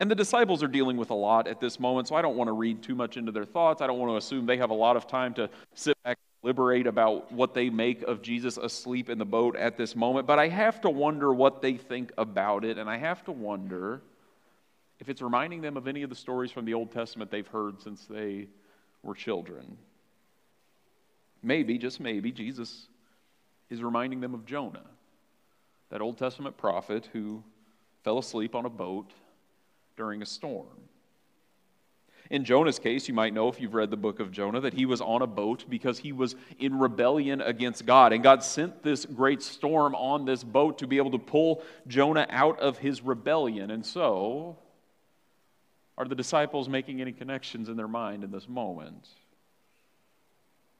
And 0.00 0.10
the 0.10 0.16
disciples 0.16 0.64
are 0.64 0.68
dealing 0.68 0.96
with 0.96 1.10
a 1.10 1.14
lot 1.14 1.46
at 1.46 1.60
this 1.60 1.78
moment, 1.78 2.08
so 2.08 2.16
I 2.16 2.22
don't 2.22 2.36
want 2.36 2.48
to 2.48 2.52
read 2.52 2.82
too 2.82 2.96
much 2.96 3.16
into 3.16 3.30
their 3.30 3.44
thoughts. 3.44 3.80
I 3.80 3.86
don't 3.86 4.00
want 4.00 4.10
to 4.10 4.16
assume 4.16 4.46
they 4.46 4.56
have 4.56 4.70
a 4.70 4.74
lot 4.74 4.96
of 4.96 5.06
time 5.06 5.32
to 5.34 5.48
sit 5.74 5.96
back 6.02 6.18
and 6.18 6.42
deliberate 6.42 6.88
about 6.88 7.30
what 7.30 7.54
they 7.54 7.70
make 7.70 8.02
of 8.02 8.20
Jesus 8.20 8.56
asleep 8.56 9.08
in 9.08 9.18
the 9.18 9.24
boat 9.24 9.54
at 9.54 9.76
this 9.76 9.94
moment. 9.94 10.26
But 10.26 10.40
I 10.40 10.48
have 10.48 10.80
to 10.80 10.90
wonder 10.90 11.32
what 11.32 11.62
they 11.62 11.74
think 11.74 12.10
about 12.18 12.64
it, 12.64 12.78
and 12.78 12.90
I 12.90 12.96
have 12.96 13.22
to 13.26 13.32
wonder 13.32 14.02
if 14.98 15.08
it's 15.08 15.22
reminding 15.22 15.60
them 15.60 15.76
of 15.76 15.86
any 15.86 16.02
of 16.02 16.10
the 16.10 16.16
stories 16.16 16.50
from 16.50 16.64
the 16.64 16.74
Old 16.74 16.90
Testament 16.90 17.30
they've 17.30 17.46
heard 17.46 17.80
since 17.80 18.04
they 18.06 18.48
were 19.04 19.14
children. 19.14 19.76
Maybe, 21.44 21.78
just 21.78 22.00
maybe, 22.00 22.32
Jesus 22.32 22.88
is 23.70 23.82
reminding 23.82 24.20
them 24.20 24.34
of 24.34 24.44
Jonah, 24.44 24.84
that 25.90 26.00
Old 26.00 26.18
Testament 26.18 26.56
prophet 26.56 27.08
who 27.12 27.42
fell 28.04 28.18
asleep 28.18 28.54
on 28.54 28.64
a 28.64 28.70
boat 28.70 29.10
during 29.96 30.22
a 30.22 30.26
storm. 30.26 30.66
In 32.30 32.44
Jonah's 32.44 32.78
case, 32.78 33.08
you 33.08 33.14
might 33.14 33.34
know 33.34 33.48
if 33.48 33.60
you've 33.60 33.74
read 33.74 33.90
the 33.90 33.96
book 33.96 34.18
of 34.18 34.32
Jonah 34.32 34.60
that 34.60 34.72
he 34.72 34.86
was 34.86 35.02
on 35.02 35.20
a 35.20 35.26
boat 35.26 35.66
because 35.68 35.98
he 35.98 36.12
was 36.12 36.34
in 36.58 36.78
rebellion 36.78 37.42
against 37.42 37.84
God. 37.84 38.12
And 38.12 38.22
God 38.22 38.42
sent 38.42 38.82
this 38.82 39.04
great 39.04 39.42
storm 39.42 39.94
on 39.94 40.24
this 40.24 40.42
boat 40.42 40.78
to 40.78 40.86
be 40.86 40.96
able 40.96 41.10
to 41.10 41.18
pull 41.18 41.62
Jonah 41.86 42.26
out 42.30 42.58
of 42.58 42.78
his 42.78 43.02
rebellion. 43.02 43.70
And 43.70 43.84
so, 43.84 44.56
are 45.98 46.06
the 46.06 46.14
disciples 46.14 46.70
making 46.70 47.02
any 47.02 47.12
connections 47.12 47.68
in 47.68 47.76
their 47.76 47.88
mind 47.88 48.24
in 48.24 48.30
this 48.30 48.48
moment? 48.48 49.08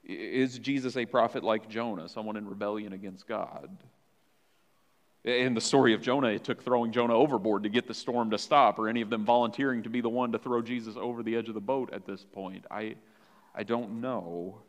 Is 0.05 0.59
Jesus 0.59 0.97
a 0.97 1.07
prophet 1.07 1.45
like 1.45 1.69
Jonah, 1.69 2.09
someone 2.09 2.37
in 2.37 2.49
rebellion 2.49 2.93
against 2.93 3.27
God? 3.27 3.71
In 5.25 5.55
the 5.55 5.61
story 5.61 5.95
of 5.95 6.03
Jonah, 6.03 6.29
it 6.29 6.43
took 6.43 6.65
throwing 6.65 6.91
Jonah 6.91 7.15
overboard 7.15 7.63
to 7.63 7.69
get 7.69 7.87
the 7.87 7.95
storm 7.95 8.31
to 8.31 8.39
stop, 8.39 8.79
or 8.81 8.89
any 8.89 9.03
of 9.03 9.11
them 9.11 9.25
volunteering 9.25 9.85
to 9.85 9.89
be 9.89 10.01
the 10.01 10.09
one 10.09 10.33
to 10.33 10.39
throw 10.39 10.61
Jesus 10.63 10.97
over 10.97 11.23
the 11.23 11.37
edge 11.37 11.49
of 11.49 11.55
the 11.55 11.61
boat 11.61 11.93
at 11.93 12.05
this 12.05 12.25
point. 12.25 12.65
I, 12.71 12.97
I 13.55 13.63
don't 13.63 14.01
know. 14.01 14.63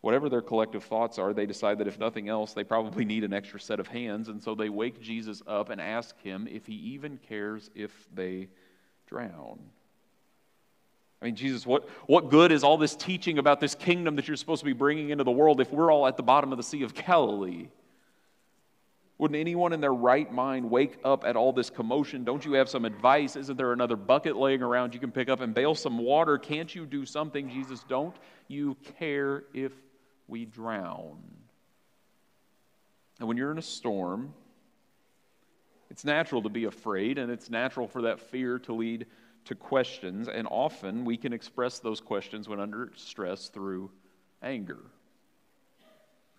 whatever 0.00 0.28
their 0.28 0.40
collective 0.40 0.84
thoughts 0.84 1.18
are, 1.18 1.32
they 1.34 1.46
decide 1.46 1.78
that 1.78 1.86
if 1.86 1.98
nothing 1.98 2.28
else, 2.28 2.52
they 2.52 2.64
probably 2.64 3.04
need 3.04 3.24
an 3.24 3.32
extra 3.32 3.60
set 3.60 3.80
of 3.80 3.86
hands. 3.86 4.28
And 4.28 4.42
so 4.42 4.54
they 4.54 4.68
wake 4.68 5.00
Jesus 5.00 5.42
up 5.46 5.70
and 5.70 5.80
ask 5.80 6.18
him 6.22 6.48
if 6.50 6.66
he 6.66 6.74
even 6.74 7.18
cares 7.18 7.70
if 7.74 7.92
they 8.14 8.48
drown. 9.06 9.58
I 11.20 11.26
mean, 11.26 11.36
Jesus, 11.36 11.66
what, 11.66 11.88
what 12.06 12.30
good 12.30 12.50
is 12.50 12.64
all 12.64 12.78
this 12.78 12.96
teaching 12.96 13.38
about 13.38 13.60
this 13.60 13.74
kingdom 13.74 14.16
that 14.16 14.26
you're 14.26 14.36
supposed 14.36 14.60
to 14.60 14.66
be 14.66 14.72
bringing 14.72 15.10
into 15.10 15.24
the 15.24 15.30
world 15.30 15.60
if 15.60 15.70
we're 15.70 15.92
all 15.92 16.06
at 16.06 16.16
the 16.16 16.22
bottom 16.22 16.50
of 16.50 16.56
the 16.56 16.62
Sea 16.62 16.82
of 16.82 16.94
Galilee? 16.94 17.68
Wouldn't 19.18 19.38
anyone 19.38 19.74
in 19.74 19.82
their 19.82 19.92
right 19.92 20.32
mind 20.32 20.70
wake 20.70 20.98
up 21.04 21.26
at 21.26 21.36
all 21.36 21.52
this 21.52 21.68
commotion? 21.68 22.24
Don't 22.24 22.42
you 22.42 22.54
have 22.54 22.70
some 22.70 22.86
advice? 22.86 23.36
Isn't 23.36 23.58
there 23.58 23.74
another 23.74 23.96
bucket 23.96 24.34
laying 24.34 24.62
around 24.62 24.94
you 24.94 25.00
can 25.00 25.12
pick 25.12 25.28
up 25.28 25.42
and 25.42 25.52
bail 25.52 25.74
some 25.74 25.98
water? 25.98 26.38
Can't 26.38 26.74
you 26.74 26.86
do 26.86 27.04
something, 27.04 27.50
Jesus? 27.50 27.84
Don't 27.86 28.16
you 28.48 28.78
care 28.98 29.44
if 29.52 29.72
we 30.26 30.46
drown? 30.46 31.18
And 33.18 33.28
when 33.28 33.36
you're 33.36 33.52
in 33.52 33.58
a 33.58 33.62
storm, 33.62 34.32
it's 35.90 36.04
natural 36.06 36.40
to 36.40 36.48
be 36.48 36.64
afraid, 36.64 37.18
and 37.18 37.30
it's 37.30 37.50
natural 37.50 37.86
for 37.86 38.00
that 38.02 38.20
fear 38.20 38.58
to 38.60 38.72
lead 38.72 39.04
to 39.50 39.56
questions, 39.56 40.28
and 40.28 40.46
often 40.48 41.04
we 41.04 41.16
can 41.16 41.32
express 41.32 41.80
those 41.80 42.00
questions 42.00 42.48
when 42.48 42.60
under 42.60 42.92
stress 42.94 43.48
through 43.48 43.90
anger. 44.42 44.78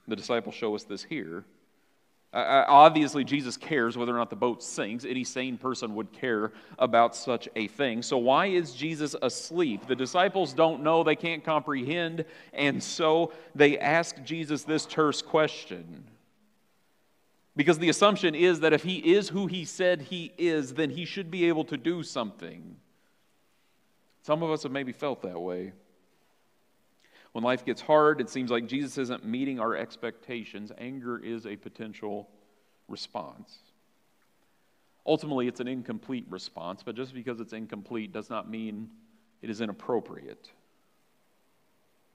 The 0.08 0.16
disciples 0.16 0.56
show 0.56 0.74
us 0.76 0.86
this 0.86 1.04
here. 1.04 1.44
Obviously, 2.34 3.26
Jesus 3.26 3.58
cares 3.58 3.98
whether 3.98 4.16
or 4.16 4.18
not 4.18 4.30
the 4.30 4.38
boat 4.38 4.64
sinks. 4.64 5.04
Any 5.04 5.26
sane 5.26 5.58
person 5.58 5.94
would 5.96 6.14
care 6.14 6.54
about 6.80 7.14
such 7.14 7.50
a 7.58 7.68
thing. 7.68 8.02
So, 8.02 8.18
why 8.18 8.46
is 8.46 8.74
Jesus 8.74 9.14
asleep? 9.22 9.88
The 9.88 9.96
disciples 9.96 10.54
don't 10.54 10.82
know, 10.82 11.04
they 11.04 11.18
can't 11.18 11.44
comprehend, 11.44 12.24
and 12.54 12.82
so 12.82 13.34
they 13.54 13.78
ask 13.78 14.24
Jesus 14.24 14.64
this 14.64 14.86
terse 14.86 15.22
question. 15.22 16.06
Because 17.58 17.78
the 17.78 17.90
assumption 17.90 18.36
is 18.36 18.62
that 18.62 18.72
if 18.72 18.84
he 18.84 19.00
is 19.14 19.28
who 19.28 19.48
he 19.48 19.66
said 19.66 20.04
he 20.04 20.32
is, 20.38 20.76
then 20.76 20.92
he 20.92 21.04
should 21.04 21.30
be 21.30 21.50
able 21.50 21.66
to 21.66 21.76
do 21.76 22.04
something. 22.04 22.78
Some 24.22 24.44
of 24.44 24.52
us 24.52 24.64
have 24.64 24.72
maybe 24.72 24.92
felt 24.92 25.22
that 25.24 25.40
way. 25.40 25.74
When 27.32 27.44
life 27.44 27.66
gets 27.66 27.82
hard, 27.82 28.20
it 28.20 28.30
seems 28.30 28.52
like 28.52 28.68
Jesus 28.68 28.98
isn't 28.98 29.26
meeting 29.26 29.60
our 29.60 29.76
expectations. 29.76 30.72
Anger 30.78 31.18
is 31.18 31.46
a 31.46 31.56
potential 31.56 32.30
response. 32.88 33.58
Ultimately, 35.06 35.48
it's 35.48 35.60
an 35.60 35.68
incomplete 35.68 36.26
response, 36.30 36.84
but 36.84 36.96
just 36.96 37.14
because 37.14 37.40
it's 37.40 37.54
incomplete 37.54 38.12
does 38.12 38.30
not 38.30 38.50
mean 38.50 38.90
it 39.42 39.50
is 39.50 39.62
inappropriate. 39.62 40.52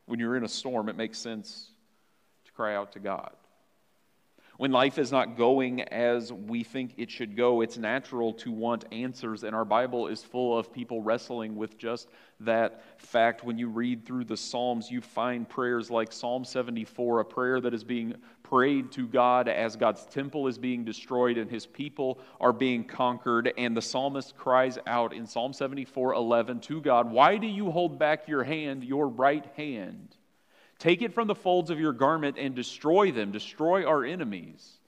When 0.05 0.21
you're 0.21 0.37
in 0.37 0.45
a 0.45 0.49
storm, 0.49 0.89
it 0.89 0.97
makes 0.97 1.19
sense 1.19 1.71
to 2.45 2.53
cry 2.53 2.77
out 2.77 2.93
to 2.93 3.01
God. 3.01 3.33
When 4.59 4.73
life 4.73 4.99
is 4.99 5.13
not 5.13 5.37
going 5.37 5.83
as 5.83 6.33
we 6.33 6.65
think 6.65 6.95
it 6.97 7.11
should 7.11 7.37
go, 7.37 7.61
it's 7.61 7.77
natural 7.77 8.33
to 8.35 8.51
want 8.51 8.87
answers, 8.91 9.45
and 9.45 9.55
our 9.55 9.67
Bible 9.67 10.07
is 10.07 10.23
full 10.23 10.59
of 10.59 10.73
people 10.73 11.03
wrestling 11.03 11.57
with 11.57 11.77
just 11.77 12.09
that 12.41 12.83
fact. 12.97 13.45
When 13.45 13.59
you 13.59 13.69
read 13.69 14.07
through 14.07 14.25
the 14.25 14.37
Psalms, 14.37 14.91
you 14.91 15.03
find 15.03 15.47
prayers 15.47 15.91
like 15.91 16.11
Psalm 16.11 16.43
74, 16.43 17.21
a 17.21 17.25
prayer 17.25 17.61
that 17.61 17.75
is 17.75 17.85
being 17.85 18.15
prayed 18.43 18.93
to 18.93 19.07
God 19.07 19.49
as 19.49 19.77
God's 19.77 20.07
temple 20.07 20.47
is 20.47 20.57
being 20.57 20.85
destroyed 20.85 21.37
and 21.37 21.51
his 21.51 21.67
people 21.67 22.19
are 22.41 22.53
being 22.53 22.85
conquered. 22.85 23.53
And 23.59 23.77
the 23.77 23.83
psalmist 23.83 24.37
cries 24.37 24.79
out 24.87 25.13
in 25.13 25.27
Psalm 25.27 25.53
74 25.53 26.15
11 26.15 26.61
to 26.61 26.81
God, 26.81 27.11
Why 27.11 27.37
do 27.37 27.47
you 27.47 27.71
hold 27.71 27.99
back 27.99 28.29
your 28.29 28.45
hand, 28.45 28.85
your 28.85 29.09
right 29.09 29.45
hand? 29.57 30.17
Take 30.78 31.02
it 31.02 31.14
from 31.14 31.26
the 31.26 31.35
folds 31.35 31.71
of 31.71 31.80
your 31.80 31.92
garment 31.92 32.37
and 32.38 32.54
destroy 32.54 33.11
them, 33.11 33.33
destroy 33.33 33.87
our 33.87 34.04
enemies. 34.04 34.78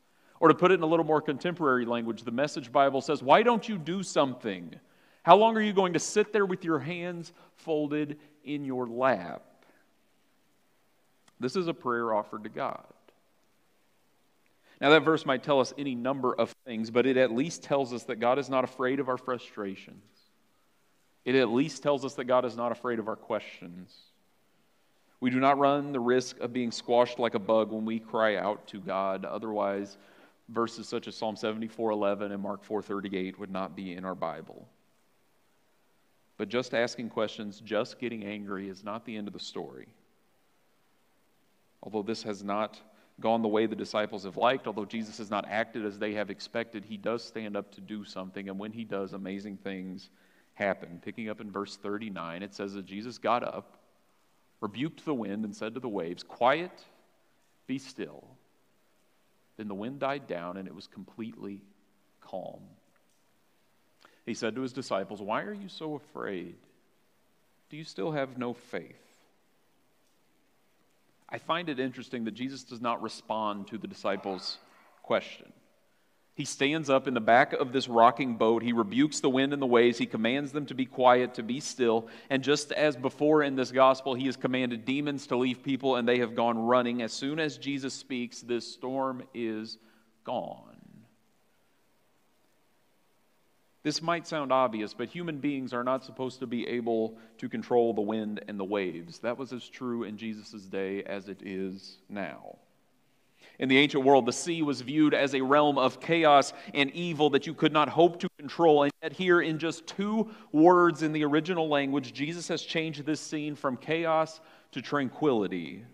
Or 0.40 0.48
to 0.48 0.54
put 0.54 0.70
it 0.70 0.74
in 0.74 0.82
a 0.82 0.86
little 0.86 1.04
more 1.04 1.20
contemporary 1.20 1.84
language, 1.84 2.22
the 2.22 2.30
Message 2.30 2.70
Bible 2.70 3.00
says, 3.00 3.22
Why 3.22 3.42
don't 3.42 3.68
you 3.68 3.78
do 3.78 4.02
something? 4.02 4.74
How 5.22 5.36
long 5.36 5.56
are 5.56 5.62
you 5.62 5.72
going 5.72 5.94
to 5.94 5.98
sit 5.98 6.32
there 6.32 6.46
with 6.46 6.64
your 6.64 6.78
hands 6.78 7.32
folded 7.56 8.18
in 8.44 8.64
your 8.64 8.86
lap? 8.86 9.42
This 11.40 11.56
is 11.56 11.68
a 11.68 11.74
prayer 11.74 12.14
offered 12.14 12.44
to 12.44 12.48
God. 12.48 12.84
Now, 14.80 14.90
that 14.90 15.04
verse 15.04 15.26
might 15.26 15.42
tell 15.42 15.60
us 15.60 15.74
any 15.76 15.96
number 15.96 16.32
of 16.32 16.54
things, 16.64 16.90
but 16.90 17.04
it 17.04 17.16
at 17.16 17.32
least 17.32 17.64
tells 17.64 17.92
us 17.92 18.04
that 18.04 18.16
God 18.16 18.38
is 18.38 18.48
not 18.48 18.62
afraid 18.62 19.00
of 19.00 19.08
our 19.08 19.18
frustrations. 19.18 20.04
It 21.24 21.34
at 21.34 21.48
least 21.48 21.82
tells 21.82 22.04
us 22.04 22.14
that 22.14 22.24
God 22.24 22.44
is 22.44 22.56
not 22.56 22.70
afraid 22.70 23.00
of 23.00 23.08
our 23.08 23.16
questions. 23.16 23.94
We 25.20 25.30
do 25.30 25.40
not 25.40 25.58
run 25.58 25.92
the 25.92 26.00
risk 26.00 26.38
of 26.38 26.52
being 26.52 26.70
squashed 26.70 27.18
like 27.18 27.34
a 27.34 27.40
bug 27.40 27.72
when 27.72 27.84
we 27.84 27.98
cry 27.98 28.36
out 28.36 28.66
to 28.68 28.78
God. 28.78 29.24
Otherwise, 29.24 29.98
verses 30.48 30.88
such 30.88 31.08
as 31.08 31.16
Psalm 31.16 31.36
74:11 31.36 32.32
and 32.32 32.42
Mark 32.42 32.64
4:38 32.64 33.38
would 33.38 33.50
not 33.50 33.74
be 33.74 33.94
in 33.94 34.04
our 34.04 34.14
Bible. 34.14 34.68
But 36.36 36.48
just 36.48 36.72
asking 36.72 37.10
questions, 37.10 37.60
just 37.60 37.98
getting 37.98 38.24
angry 38.24 38.68
is 38.68 38.84
not 38.84 39.04
the 39.04 39.16
end 39.16 39.26
of 39.26 39.32
the 39.32 39.40
story. 39.40 39.88
Although 41.82 42.02
this 42.02 42.22
has 42.22 42.44
not 42.44 42.80
gone 43.20 43.42
the 43.42 43.48
way 43.48 43.66
the 43.66 43.74
disciples 43.74 44.22
have 44.22 44.36
liked, 44.36 44.68
although 44.68 44.84
Jesus 44.84 45.18
has 45.18 45.30
not 45.30 45.44
acted 45.48 45.84
as 45.84 45.98
they 45.98 46.14
have 46.14 46.30
expected, 46.30 46.84
he 46.84 46.96
does 46.96 47.24
stand 47.24 47.56
up 47.56 47.72
to 47.72 47.80
do 47.80 48.04
something. 48.04 48.48
And 48.48 48.56
when 48.56 48.70
he 48.70 48.84
does, 48.84 49.12
amazing 49.12 49.56
things 49.56 50.10
happen. 50.54 51.00
Picking 51.04 51.28
up 51.28 51.40
in 51.40 51.50
verse 51.50 51.76
39, 51.76 52.44
it 52.44 52.54
says 52.54 52.74
that 52.74 52.86
Jesus 52.86 53.18
got 53.18 53.42
up 53.42 53.77
rebuked 54.60 55.04
the 55.04 55.14
wind, 55.14 55.44
and 55.44 55.54
said 55.54 55.74
to 55.74 55.80
the 55.80 55.88
waves, 55.88 56.22
Quiet, 56.22 56.72
be 57.66 57.78
still. 57.78 58.24
Then 59.56 59.68
the 59.68 59.74
wind 59.74 60.00
died 60.00 60.26
down, 60.26 60.56
and 60.56 60.68
it 60.68 60.74
was 60.74 60.86
completely 60.86 61.60
calm. 62.20 62.60
He 64.26 64.34
said 64.34 64.54
to 64.54 64.62
his 64.62 64.72
disciples, 64.72 65.22
Why 65.22 65.42
are 65.42 65.52
you 65.52 65.68
so 65.68 65.94
afraid? 65.94 66.56
Do 67.70 67.76
you 67.76 67.84
still 67.84 68.12
have 68.12 68.38
no 68.38 68.52
faith? 68.54 68.96
I 71.28 71.38
find 71.38 71.68
it 71.68 71.78
interesting 71.78 72.24
that 72.24 72.34
Jesus 72.34 72.62
does 72.62 72.80
not 72.80 73.02
respond 73.02 73.68
to 73.68 73.78
the 73.78 73.86
disciples' 73.86 74.58
question. 75.02 75.52
He 76.38 76.44
stands 76.44 76.88
up 76.88 77.08
in 77.08 77.14
the 77.14 77.20
back 77.20 77.52
of 77.52 77.72
this 77.72 77.88
rocking 77.88 78.36
boat. 78.36 78.62
He 78.62 78.72
rebukes 78.72 79.18
the 79.18 79.28
wind 79.28 79.52
and 79.52 79.60
the 79.60 79.66
waves. 79.66 79.98
He 79.98 80.06
commands 80.06 80.52
them 80.52 80.66
to 80.66 80.74
be 80.74 80.86
quiet, 80.86 81.34
to 81.34 81.42
be 81.42 81.58
still. 81.58 82.06
And 82.30 82.44
just 82.44 82.70
as 82.70 82.96
before 82.96 83.42
in 83.42 83.56
this 83.56 83.72
gospel, 83.72 84.14
he 84.14 84.26
has 84.26 84.36
commanded 84.36 84.84
demons 84.84 85.26
to 85.26 85.36
leave 85.36 85.64
people 85.64 85.96
and 85.96 86.06
they 86.06 86.20
have 86.20 86.36
gone 86.36 86.56
running. 86.56 87.02
As 87.02 87.12
soon 87.12 87.40
as 87.40 87.58
Jesus 87.58 87.92
speaks, 87.92 88.40
this 88.40 88.72
storm 88.72 89.24
is 89.34 89.78
gone. 90.22 90.76
This 93.82 94.00
might 94.00 94.28
sound 94.28 94.52
obvious, 94.52 94.94
but 94.94 95.08
human 95.08 95.38
beings 95.38 95.72
are 95.72 95.82
not 95.82 96.04
supposed 96.04 96.38
to 96.38 96.46
be 96.46 96.68
able 96.68 97.18
to 97.38 97.48
control 97.48 97.94
the 97.94 98.00
wind 98.00 98.44
and 98.46 98.60
the 98.60 98.64
waves. 98.64 99.18
That 99.18 99.38
was 99.38 99.52
as 99.52 99.68
true 99.68 100.04
in 100.04 100.16
Jesus' 100.16 100.62
day 100.66 101.02
as 101.02 101.28
it 101.28 101.42
is 101.42 101.98
now. 102.08 102.58
In 103.58 103.68
the 103.68 103.78
ancient 103.78 104.04
world, 104.04 104.24
the 104.24 104.32
sea 104.32 104.62
was 104.62 104.80
viewed 104.82 105.14
as 105.14 105.34
a 105.34 105.40
realm 105.40 105.78
of 105.78 106.00
chaos 106.00 106.52
and 106.74 106.90
evil 106.92 107.30
that 107.30 107.46
you 107.46 107.54
could 107.54 107.72
not 107.72 107.88
hope 107.88 108.20
to 108.20 108.28
control. 108.38 108.84
And 108.84 108.92
yet, 109.02 109.12
here 109.12 109.40
in 109.40 109.58
just 109.58 109.86
two 109.86 110.30
words 110.52 111.02
in 111.02 111.12
the 111.12 111.24
original 111.24 111.68
language, 111.68 112.12
Jesus 112.12 112.46
has 112.48 112.62
changed 112.62 113.04
this 113.04 113.20
scene 113.20 113.56
from 113.56 113.76
chaos 113.76 114.40
to 114.72 114.80
tranquility. 114.80 115.84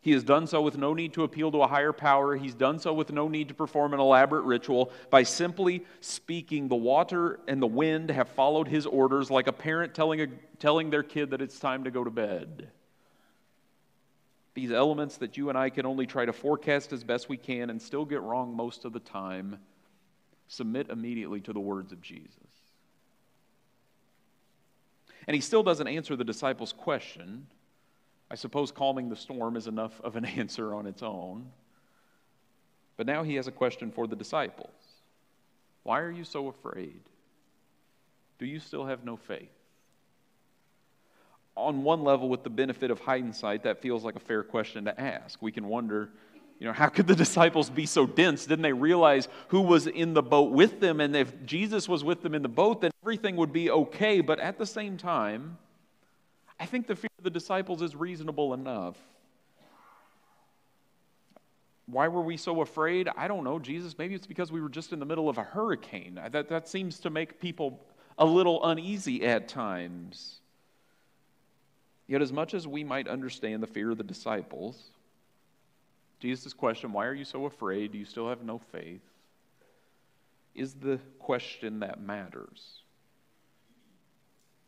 He 0.00 0.10
has 0.10 0.24
done 0.24 0.48
so 0.48 0.60
with 0.60 0.76
no 0.76 0.94
need 0.94 1.12
to 1.12 1.22
appeal 1.22 1.52
to 1.52 1.62
a 1.62 1.68
higher 1.68 1.92
power. 1.92 2.34
He's 2.34 2.54
done 2.54 2.80
so 2.80 2.92
with 2.92 3.12
no 3.12 3.28
need 3.28 3.46
to 3.46 3.54
perform 3.54 3.94
an 3.94 4.00
elaborate 4.00 4.42
ritual. 4.42 4.90
By 5.10 5.22
simply 5.22 5.84
speaking, 6.00 6.66
the 6.66 6.74
water 6.74 7.38
and 7.46 7.62
the 7.62 7.68
wind 7.68 8.10
have 8.10 8.28
followed 8.28 8.66
his 8.66 8.84
orders 8.84 9.30
like 9.30 9.46
a 9.46 9.52
parent 9.52 9.94
telling, 9.94 10.20
a, 10.20 10.26
telling 10.58 10.90
their 10.90 11.04
kid 11.04 11.30
that 11.30 11.40
it's 11.40 11.60
time 11.60 11.84
to 11.84 11.92
go 11.92 12.02
to 12.02 12.10
bed 12.10 12.72
these 14.54 14.70
elements 14.70 15.16
that 15.18 15.36
you 15.36 15.48
and 15.48 15.56
I 15.56 15.70
can 15.70 15.86
only 15.86 16.06
try 16.06 16.26
to 16.26 16.32
forecast 16.32 16.92
as 16.92 17.04
best 17.04 17.28
we 17.28 17.36
can 17.36 17.70
and 17.70 17.80
still 17.80 18.04
get 18.04 18.20
wrong 18.20 18.54
most 18.54 18.84
of 18.84 18.92
the 18.92 19.00
time, 19.00 19.58
submit 20.48 20.90
immediately 20.90 21.40
to 21.40 21.52
the 21.52 21.60
words 21.60 21.92
of 21.92 22.02
Jesus. 22.02 22.36
And 25.26 25.34
he 25.34 25.40
still 25.40 25.62
doesn't 25.62 25.86
answer 25.86 26.16
the 26.16 26.24
disciples' 26.24 26.72
question. 26.72 27.46
I 28.30 28.34
suppose 28.34 28.72
calming 28.72 29.08
the 29.08 29.16
storm 29.16 29.56
is 29.56 29.66
enough 29.66 30.00
of 30.02 30.16
an 30.16 30.24
answer 30.38 30.74
on 30.74 30.86
its 30.86 31.02
own. 31.02 31.50
But 32.96 33.06
now 33.06 33.22
he 33.22 33.36
has 33.36 33.46
a 33.46 33.52
question 33.52 33.90
for 33.90 34.06
the 34.06 34.16
disciples 34.16 34.74
Why 35.82 36.00
are 36.00 36.10
you 36.10 36.24
so 36.24 36.48
afraid? 36.48 37.00
Do 38.38 38.46
you 38.46 38.58
still 38.58 38.84
have 38.84 39.04
no 39.04 39.16
faith? 39.16 39.48
On 41.56 41.82
one 41.82 42.02
level, 42.02 42.28
with 42.28 42.42
the 42.42 42.50
benefit 42.50 42.90
of 42.90 43.00
hindsight, 43.00 43.62
that 43.64 43.82
feels 43.82 44.04
like 44.04 44.16
a 44.16 44.20
fair 44.20 44.42
question 44.42 44.84
to 44.86 45.00
ask. 45.00 45.40
We 45.42 45.52
can 45.52 45.66
wonder, 45.68 46.10
you 46.58 46.66
know, 46.66 46.72
how 46.72 46.88
could 46.88 47.06
the 47.06 47.14
disciples 47.26 47.68
be 47.68 47.86
so 47.86 48.06
dense? 48.06 48.46
Didn't 48.46 48.62
they 48.62 48.72
realize 48.72 49.28
who 49.48 49.60
was 49.60 49.86
in 49.86 50.14
the 50.14 50.22
boat 50.22 50.52
with 50.52 50.80
them? 50.80 51.00
And 51.00 51.14
if 51.14 51.44
Jesus 51.44 51.88
was 51.88 52.04
with 52.04 52.22
them 52.22 52.34
in 52.34 52.42
the 52.42 52.48
boat, 52.48 52.80
then 52.80 52.90
everything 53.02 53.36
would 53.36 53.52
be 53.52 53.70
okay. 53.70 54.20
But 54.20 54.40
at 54.40 54.58
the 54.58 54.66
same 54.66 54.96
time, 54.96 55.58
I 56.58 56.66
think 56.66 56.86
the 56.86 56.96
fear 56.96 57.10
of 57.18 57.24
the 57.24 57.30
disciples 57.30 57.82
is 57.82 57.94
reasonable 57.94 58.54
enough. 58.54 58.96
Why 61.86 62.08
were 62.08 62.22
we 62.22 62.36
so 62.36 62.62
afraid? 62.62 63.08
I 63.16 63.28
don't 63.28 63.44
know, 63.44 63.58
Jesus. 63.58 63.98
Maybe 63.98 64.14
it's 64.14 64.26
because 64.26 64.52
we 64.52 64.60
were 64.60 64.68
just 64.68 64.92
in 64.92 64.98
the 64.98 65.04
middle 65.04 65.28
of 65.28 65.36
a 65.36 65.42
hurricane. 65.42 66.20
That, 66.30 66.48
that 66.48 66.68
seems 66.68 67.00
to 67.00 67.10
make 67.10 67.40
people 67.40 67.84
a 68.16 68.24
little 68.24 68.64
uneasy 68.64 69.26
at 69.26 69.48
times. 69.48 70.41
Yet, 72.12 72.20
as 72.20 72.30
much 72.30 72.52
as 72.52 72.68
we 72.68 72.84
might 72.84 73.08
understand 73.08 73.62
the 73.62 73.66
fear 73.66 73.90
of 73.90 73.96
the 73.96 74.04
disciples, 74.04 74.90
Jesus' 76.20 76.52
question, 76.52 76.92
Why 76.92 77.06
are 77.06 77.14
you 77.14 77.24
so 77.24 77.46
afraid? 77.46 77.92
Do 77.92 77.96
you 77.96 78.04
still 78.04 78.28
have 78.28 78.42
no 78.42 78.58
faith? 78.58 79.00
is 80.54 80.74
the 80.74 81.00
question 81.18 81.80
that 81.80 82.02
matters. 82.02 82.82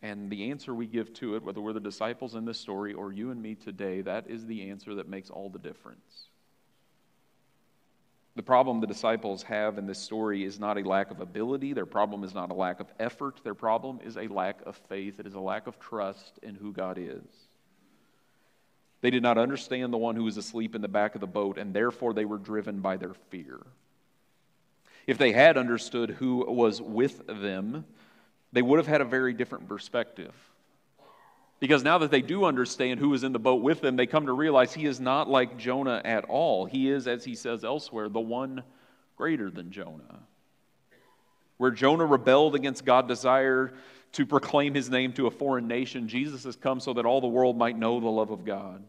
And 0.00 0.30
the 0.30 0.50
answer 0.50 0.74
we 0.74 0.86
give 0.86 1.12
to 1.16 1.36
it, 1.36 1.42
whether 1.42 1.60
we're 1.60 1.74
the 1.74 1.80
disciples 1.80 2.34
in 2.34 2.46
this 2.46 2.58
story 2.58 2.94
or 2.94 3.12
you 3.12 3.30
and 3.30 3.42
me 3.42 3.56
today, 3.56 4.00
that 4.00 4.24
is 4.26 4.46
the 4.46 4.70
answer 4.70 4.94
that 4.94 5.10
makes 5.10 5.28
all 5.28 5.50
the 5.50 5.58
difference. 5.58 6.28
The 8.36 8.42
problem 8.42 8.80
the 8.80 8.86
disciples 8.86 9.44
have 9.44 9.78
in 9.78 9.86
this 9.86 10.00
story 10.00 10.44
is 10.44 10.58
not 10.58 10.76
a 10.76 10.88
lack 10.88 11.12
of 11.12 11.20
ability. 11.20 11.72
Their 11.72 11.86
problem 11.86 12.24
is 12.24 12.34
not 12.34 12.50
a 12.50 12.54
lack 12.54 12.80
of 12.80 12.92
effort. 12.98 13.40
Their 13.44 13.54
problem 13.54 14.00
is 14.04 14.16
a 14.16 14.26
lack 14.26 14.60
of 14.66 14.76
faith. 14.88 15.20
It 15.20 15.26
is 15.26 15.34
a 15.34 15.40
lack 15.40 15.68
of 15.68 15.78
trust 15.78 16.40
in 16.42 16.56
who 16.56 16.72
God 16.72 16.98
is. 16.98 17.22
They 19.02 19.10
did 19.10 19.22
not 19.22 19.38
understand 19.38 19.92
the 19.92 19.98
one 19.98 20.16
who 20.16 20.24
was 20.24 20.36
asleep 20.36 20.74
in 20.74 20.80
the 20.80 20.88
back 20.88 21.14
of 21.14 21.20
the 21.20 21.26
boat, 21.26 21.58
and 21.58 21.72
therefore 21.72 22.12
they 22.12 22.24
were 22.24 22.38
driven 22.38 22.80
by 22.80 22.96
their 22.96 23.14
fear. 23.28 23.60
If 25.06 25.18
they 25.18 25.32
had 25.32 25.56
understood 25.56 26.10
who 26.10 26.44
was 26.50 26.80
with 26.80 27.26
them, 27.26 27.84
they 28.52 28.62
would 28.62 28.78
have 28.78 28.86
had 28.86 29.00
a 29.00 29.04
very 29.04 29.34
different 29.34 29.68
perspective. 29.68 30.34
Because 31.64 31.82
now 31.82 31.96
that 31.96 32.10
they 32.10 32.20
do 32.20 32.44
understand 32.44 33.00
who 33.00 33.14
is 33.14 33.24
in 33.24 33.32
the 33.32 33.38
boat 33.38 33.62
with 33.62 33.80
them, 33.80 33.96
they 33.96 34.06
come 34.06 34.26
to 34.26 34.34
realize 34.34 34.74
he 34.74 34.84
is 34.84 35.00
not 35.00 35.30
like 35.30 35.56
Jonah 35.56 36.02
at 36.04 36.26
all. 36.26 36.66
He 36.66 36.90
is, 36.90 37.08
as 37.08 37.24
he 37.24 37.34
says 37.34 37.64
elsewhere, 37.64 38.10
the 38.10 38.20
one 38.20 38.62
greater 39.16 39.50
than 39.50 39.72
Jonah. 39.72 40.18
Where 41.56 41.70
Jonah 41.70 42.04
rebelled 42.04 42.54
against 42.54 42.84
God's 42.84 43.08
desire 43.08 43.72
to 44.12 44.26
proclaim 44.26 44.74
his 44.74 44.90
name 44.90 45.14
to 45.14 45.26
a 45.26 45.30
foreign 45.30 45.66
nation, 45.66 46.06
Jesus 46.06 46.44
has 46.44 46.54
come 46.54 46.80
so 46.80 46.92
that 46.92 47.06
all 47.06 47.22
the 47.22 47.28
world 47.28 47.56
might 47.56 47.78
know 47.78 47.98
the 47.98 48.08
love 48.08 48.30
of 48.30 48.44
God. 48.44 48.84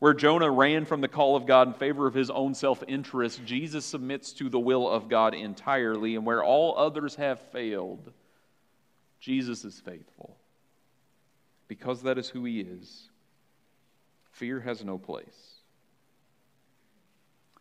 Where 0.00 0.12
Jonah 0.12 0.50
ran 0.50 0.84
from 0.84 1.00
the 1.00 1.08
call 1.08 1.34
of 1.34 1.46
God 1.46 1.68
in 1.68 1.72
favor 1.72 2.06
of 2.06 2.12
his 2.12 2.28
own 2.28 2.52
self 2.52 2.84
interest, 2.86 3.42
Jesus 3.46 3.86
submits 3.86 4.34
to 4.34 4.50
the 4.50 4.60
will 4.60 4.86
of 4.86 5.08
God 5.08 5.32
entirely. 5.32 6.14
And 6.14 6.26
where 6.26 6.44
all 6.44 6.76
others 6.76 7.14
have 7.14 7.40
failed, 7.52 8.12
Jesus 9.18 9.64
is 9.64 9.80
faithful 9.80 10.36
because 11.68 12.02
that 12.02 12.18
is 12.18 12.28
who 12.28 12.44
he 12.44 12.60
is, 12.60 13.08
fear 14.32 14.60
has 14.60 14.84
no 14.84 14.98
place. 14.98 15.54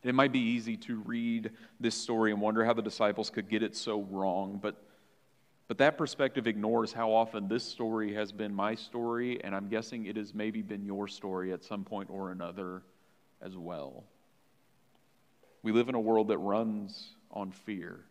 It 0.03 0.13
might 0.13 0.33
be 0.33 0.39
easy 0.39 0.75
to 0.77 0.99
read 1.01 1.51
this 1.79 1.95
story 1.95 2.31
and 2.31 2.41
wonder 2.41 2.65
how 2.65 2.73
the 2.73 2.81
disciples 2.81 3.29
could 3.29 3.49
get 3.49 3.63
it 3.63 3.75
so 3.75 4.01
wrong, 4.01 4.59
but, 4.61 4.83
but 5.67 5.77
that 5.77 5.97
perspective 5.97 6.45
ignores 6.45 6.91
how 6.91 7.11
often 7.11 7.47
this 7.47 7.63
story 7.63 8.13
has 8.13 8.33
been 8.33 8.53
my 8.53 8.75
story, 8.75 9.41
and 9.43 9.55
I'm 9.55 9.69
guessing 9.69 10.05
it 10.05 10.17
has 10.17 10.33
maybe 10.33 10.61
been 10.61 10.83
your 10.83 11.07
story 11.07 11.53
at 11.53 11.63
some 11.63 11.85
point 11.85 12.09
or 12.11 12.31
another 12.31 12.83
as 13.41 13.55
well. 13.55 14.03
We 15.61 15.71
live 15.71 15.87
in 15.87 15.95
a 15.95 15.99
world 15.99 16.27
that 16.27 16.37
runs 16.37 17.15
on 17.31 17.51
fear. 17.51 18.01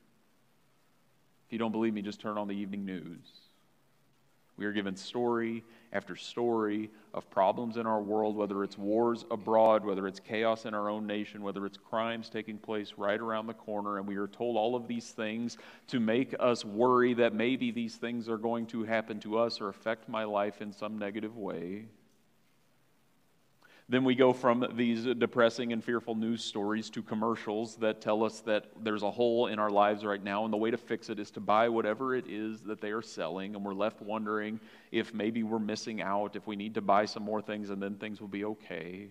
If 1.47 1.53
you 1.53 1.59
don't 1.59 1.73
believe 1.73 1.93
me, 1.93 2.01
just 2.01 2.21
turn 2.21 2.39
on 2.39 2.49
the 2.49 2.55
evening 2.55 2.87
news. 2.87 3.27
We 4.57 4.65
are 4.65 4.73
given 4.73 4.97
story 4.97 5.65
after 5.93 6.17
story 6.17 6.91
of 7.15 7.29
problems 7.31 7.77
in 7.77 7.87
our 7.87 8.01
world, 8.01 8.37
whether 8.37 8.65
it's 8.65 8.79
wars 8.79 9.25
abroad, 9.31 9.85
whether 9.85 10.07
it's 10.07 10.21
chaos 10.21 10.65
in 10.65 10.75
our 10.75 10.89
own 10.89 11.07
nation, 11.07 11.43
whether 11.43 11.67
it's 11.67 11.77
crimes 11.77 12.31
taking 12.31 12.57
place 12.57 12.95
right 12.97 13.21
around 13.21 13.47
the 13.47 13.55
corner, 13.55 13.99
and 13.99 14.07
we 14.07 14.17
are 14.17 14.27
told 14.27 14.57
all 14.57 14.75
of 14.75 14.89
these 14.89 15.11
things 15.11 15.59
to 15.89 16.01
make 16.01 16.35
us 16.41 16.65
worry 16.65 17.15
that 17.15 17.35
maybe 17.35 17.71
these 17.71 17.97
things 17.97 18.29
are 18.29 18.39
going 18.39 18.67
to 18.67 18.85
happen 18.85 19.21
to 19.21 19.39
us 19.39 19.61
or 19.61 19.69
affect 19.69 20.09
my 20.09 20.25
life 20.25 20.63
in 20.63 20.73
some 20.73 20.99
negative 20.99 21.37
way. 21.37 21.85
Then 23.93 24.05
we 24.05 24.15
go 24.15 24.33
from 24.33 24.67
these 24.75 25.05
depressing 25.05 25.75
and 25.75 25.85
fearful 25.85 26.15
news 26.15 26.43
stories 26.43 26.89
to 26.89 27.03
commercials 27.03 27.77
that 27.77 28.01
tell 28.01 28.25
us 28.25 28.41
that 28.41 28.65
there's 28.83 29.03
a 29.03 29.11
hole 29.11 29.49
in 29.49 29.59
our 29.59 29.69
lives 29.69 30.03
right 30.03 30.25
now, 30.25 30.47
and 30.47 30.53
the 30.53 30.57
way 30.57 30.71
to 30.71 30.79
fix 30.79 31.11
it 31.11 31.19
is 31.19 31.31
to 31.33 31.41
buy 31.41 31.69
whatever 31.69 32.15
it 32.15 32.27
is 32.27 32.63
that 32.63 32.81
they 32.81 32.91
are 32.91 33.03
selling. 33.03 33.55
And 33.55 33.63
we're 33.63 33.75
left 33.75 34.01
wondering 34.01 34.59
if 34.93 35.13
maybe 35.13 35.43
we're 35.43 35.59
missing 35.59 36.01
out, 36.01 36.37
if 36.37 36.47
we 36.47 36.57
need 36.57 36.73
to 36.77 36.81
buy 36.81 37.05
some 37.05 37.23
more 37.23 37.43
things, 37.43 37.69
and 37.69 37.83
then 37.83 37.97
things 37.97 38.19
will 38.19 38.29
be 38.29 38.47
okay. 38.47 39.09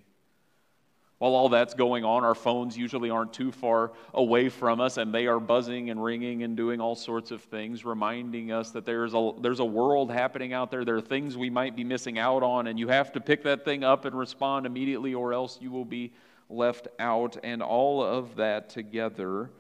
While 1.22 1.36
all 1.36 1.50
that's 1.50 1.76
going 1.76 2.04
on, 2.04 2.24
our 2.24 2.34
phones 2.34 2.76
usually 2.76 3.12
aren't 3.12 3.32
too 3.32 3.52
far 3.52 3.92
away 4.16 4.50
from 4.50 4.82
us, 4.82 4.98
and 4.98 5.14
they 5.14 5.28
are 5.28 5.40
buzzing 5.40 5.92
and 5.92 6.04
ringing 6.04 6.42
and 6.42 6.58
doing 6.58 6.82
all 6.82 6.96
sorts 6.96 7.30
of 7.30 7.44
things, 7.44 7.86
reminding 7.86 8.52
us 8.52 8.72
that 8.72 8.88
there's 8.88 9.14
a, 9.14 9.32
there's 9.40 9.60
a 9.60 9.66
world 9.66 10.10
happening 10.10 10.52
out 10.52 10.72
there. 10.72 10.84
There 10.84 10.96
are 10.96 11.00
things 11.00 11.38
we 11.38 11.52
might 11.52 11.76
be 11.76 11.84
missing 11.84 12.18
out 12.18 12.42
on, 12.42 12.66
and 12.66 12.80
you 12.80 12.88
have 12.88 13.12
to 13.12 13.22
pick 13.22 13.44
that 13.44 13.64
thing 13.64 13.84
up 13.84 14.06
and 14.06 14.18
respond 14.18 14.66
immediately, 14.66 15.14
or 15.14 15.32
else 15.32 15.60
you 15.62 15.70
will 15.70 15.86
be 15.86 16.12
left 16.50 16.88
out. 16.98 17.38
And 17.44 17.62
all 17.62 18.04
of 18.04 18.38
that 18.38 18.72
together 18.72 19.52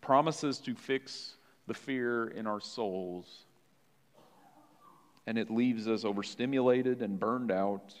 promises 0.00 0.58
to 0.60 0.74
fix 0.74 1.34
the 1.66 1.74
fear 1.74 2.28
in 2.28 2.46
our 2.46 2.62
souls. 2.62 3.44
And 5.26 5.36
it 5.36 5.50
leaves 5.50 5.86
us 5.86 6.06
overstimulated 6.06 7.02
and 7.02 7.20
burned 7.20 7.52
out 7.52 7.94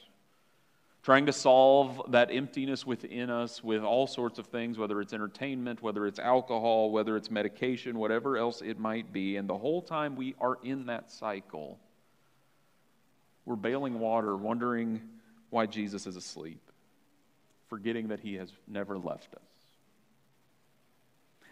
trying 1.02 1.26
to 1.26 1.32
solve 1.32 2.00
that 2.12 2.30
emptiness 2.30 2.86
within 2.86 3.28
us 3.28 3.62
with 3.62 3.82
all 3.82 4.06
sorts 4.06 4.38
of 4.38 4.46
things, 4.46 4.78
whether 4.78 5.00
it's 5.00 5.12
entertainment, 5.12 5.82
whether 5.82 6.06
it's 6.06 6.20
alcohol, 6.20 6.90
whether 6.92 7.16
it's 7.16 7.30
medication, 7.30 7.98
whatever 7.98 8.36
else 8.36 8.62
it 8.62 8.78
might 8.78 9.12
be. 9.12 9.36
And 9.36 9.48
the 9.48 9.58
whole 9.58 9.82
time 9.82 10.14
we 10.14 10.36
are 10.40 10.58
in 10.62 10.86
that 10.86 11.10
cycle, 11.10 11.80
we're 13.44 13.56
bailing 13.56 13.98
water, 13.98 14.36
wondering 14.36 15.02
why 15.50 15.66
Jesus 15.66 16.06
is 16.06 16.14
asleep, 16.14 16.60
forgetting 17.68 18.08
that 18.08 18.20
he 18.20 18.34
has 18.34 18.52
never 18.68 18.96
left 18.96 19.34
us. 19.34 19.51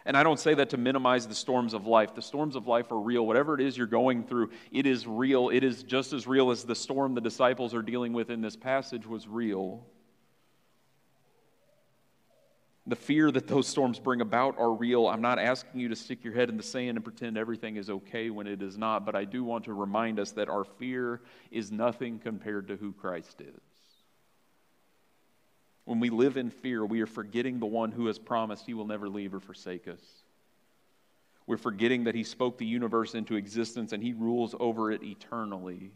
And 0.05 0.17
I 0.17 0.23
don't 0.23 0.39
say 0.39 0.53
that 0.55 0.71
to 0.71 0.77
minimize 0.77 1.27
the 1.27 1.35
storms 1.35 1.73
of 1.73 1.85
life. 1.85 2.15
The 2.15 2.21
storms 2.21 2.55
of 2.55 2.67
life 2.67 2.91
are 2.91 2.99
real. 2.99 3.25
Whatever 3.25 3.53
it 3.53 3.61
is 3.61 3.77
you're 3.77 3.87
going 3.87 4.23
through, 4.23 4.49
it 4.71 4.85
is 4.85 5.05
real. 5.05 5.49
It 5.49 5.63
is 5.63 5.83
just 5.83 6.13
as 6.13 6.25
real 6.25 6.49
as 6.49 6.63
the 6.63 6.75
storm 6.75 7.13
the 7.13 7.21
disciples 7.21 7.73
are 7.73 7.83
dealing 7.83 8.13
with 8.13 8.29
in 8.29 8.41
this 8.41 8.55
passage 8.55 9.05
was 9.05 9.27
real. 9.27 9.85
The 12.87 12.95
fear 12.95 13.29
that 13.29 13.47
those 13.47 13.67
storms 13.67 13.99
bring 13.99 14.21
about 14.21 14.57
are 14.57 14.73
real. 14.73 15.07
I'm 15.07 15.21
not 15.21 15.37
asking 15.37 15.79
you 15.79 15.89
to 15.89 15.95
stick 15.95 16.23
your 16.23 16.33
head 16.33 16.49
in 16.49 16.57
the 16.57 16.63
sand 16.63 16.97
and 16.97 17.03
pretend 17.03 17.37
everything 17.37 17.77
is 17.77 17.91
okay 17.91 18.31
when 18.31 18.47
it 18.47 18.63
is 18.63 18.75
not, 18.75 19.05
but 19.05 19.15
I 19.15 19.23
do 19.23 19.43
want 19.43 19.65
to 19.65 19.73
remind 19.73 20.19
us 20.19 20.31
that 20.31 20.49
our 20.49 20.63
fear 20.63 21.21
is 21.51 21.71
nothing 21.71 22.17
compared 22.17 22.67
to 22.69 22.75
who 22.75 22.91
Christ 22.91 23.39
is. 23.39 23.70
When 25.85 25.99
we 25.99 26.09
live 26.09 26.37
in 26.37 26.49
fear, 26.49 26.85
we 26.85 27.01
are 27.01 27.07
forgetting 27.07 27.59
the 27.59 27.65
one 27.65 27.91
who 27.91 28.07
has 28.07 28.19
promised 28.19 28.65
he 28.65 28.73
will 28.73 28.85
never 28.85 29.09
leave 29.09 29.33
or 29.33 29.39
forsake 29.39 29.87
us. 29.87 30.01
We're 31.47 31.57
forgetting 31.57 32.05
that 32.05 32.15
he 32.15 32.23
spoke 32.23 32.57
the 32.57 32.65
universe 32.65 33.15
into 33.15 33.35
existence 33.35 33.91
and 33.91 34.01
he 34.01 34.13
rules 34.13 34.55
over 34.59 34.91
it 34.91 35.03
eternally. 35.03 35.91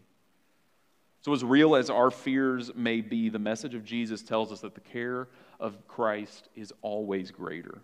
So, 1.21 1.33
as 1.33 1.43
real 1.43 1.75
as 1.75 1.89
our 1.89 2.11
fears 2.11 2.71
may 2.75 3.01
be, 3.01 3.29
the 3.29 3.39
message 3.39 3.73
of 3.73 3.83
Jesus 3.83 4.21
tells 4.21 4.51
us 4.51 4.61
that 4.61 4.75
the 4.75 4.81
care 4.81 5.27
of 5.59 5.87
Christ 5.87 6.49
is 6.55 6.73
always 6.81 7.31
greater. 7.31 7.79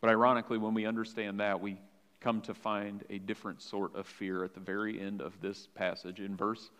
But 0.00 0.10
ironically, 0.10 0.58
when 0.58 0.74
we 0.74 0.86
understand 0.86 1.40
that, 1.40 1.60
we 1.60 1.78
come 2.20 2.40
to 2.42 2.54
find 2.54 3.04
a 3.08 3.18
different 3.18 3.62
sort 3.62 3.94
of 3.94 4.06
fear 4.06 4.44
at 4.44 4.54
the 4.54 4.60
very 4.60 5.00
end 5.00 5.22
of 5.22 5.40
this 5.40 5.68
passage. 5.74 6.20
In 6.20 6.36
verse 6.36 6.70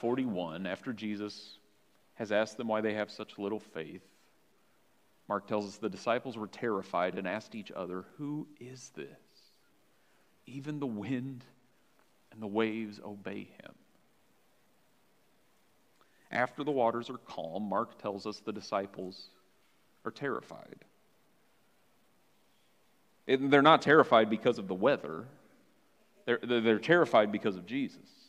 41, 0.00 0.66
after 0.66 0.92
Jesus 0.92 1.58
has 2.22 2.30
asked 2.30 2.56
them 2.56 2.68
why 2.68 2.80
they 2.80 2.94
have 2.94 3.10
such 3.10 3.36
little 3.36 3.58
faith. 3.58 4.04
Mark 5.28 5.48
tells 5.48 5.66
us 5.66 5.78
the 5.78 5.90
disciples 5.90 6.36
were 6.36 6.46
terrified 6.46 7.16
and 7.16 7.26
asked 7.26 7.56
each 7.56 7.72
other, 7.72 8.04
Who 8.16 8.46
is 8.60 8.92
this? 8.94 9.08
Even 10.46 10.78
the 10.78 10.86
wind 10.86 11.44
and 12.30 12.40
the 12.40 12.46
waves 12.46 13.00
obey 13.04 13.48
him. 13.60 13.72
After 16.30 16.62
the 16.62 16.70
waters 16.70 17.10
are 17.10 17.18
calm, 17.18 17.64
Mark 17.68 18.00
tells 18.00 18.24
us 18.24 18.38
the 18.38 18.52
disciples 18.52 19.26
are 20.04 20.12
terrified. 20.12 20.84
They're 23.26 23.62
not 23.62 23.82
terrified 23.82 24.30
because 24.30 24.60
of 24.60 24.68
the 24.68 24.74
weather, 24.74 25.24
they're, 26.24 26.38
they're 26.40 26.78
terrified 26.78 27.32
because 27.32 27.56
of 27.56 27.66
Jesus. 27.66 28.21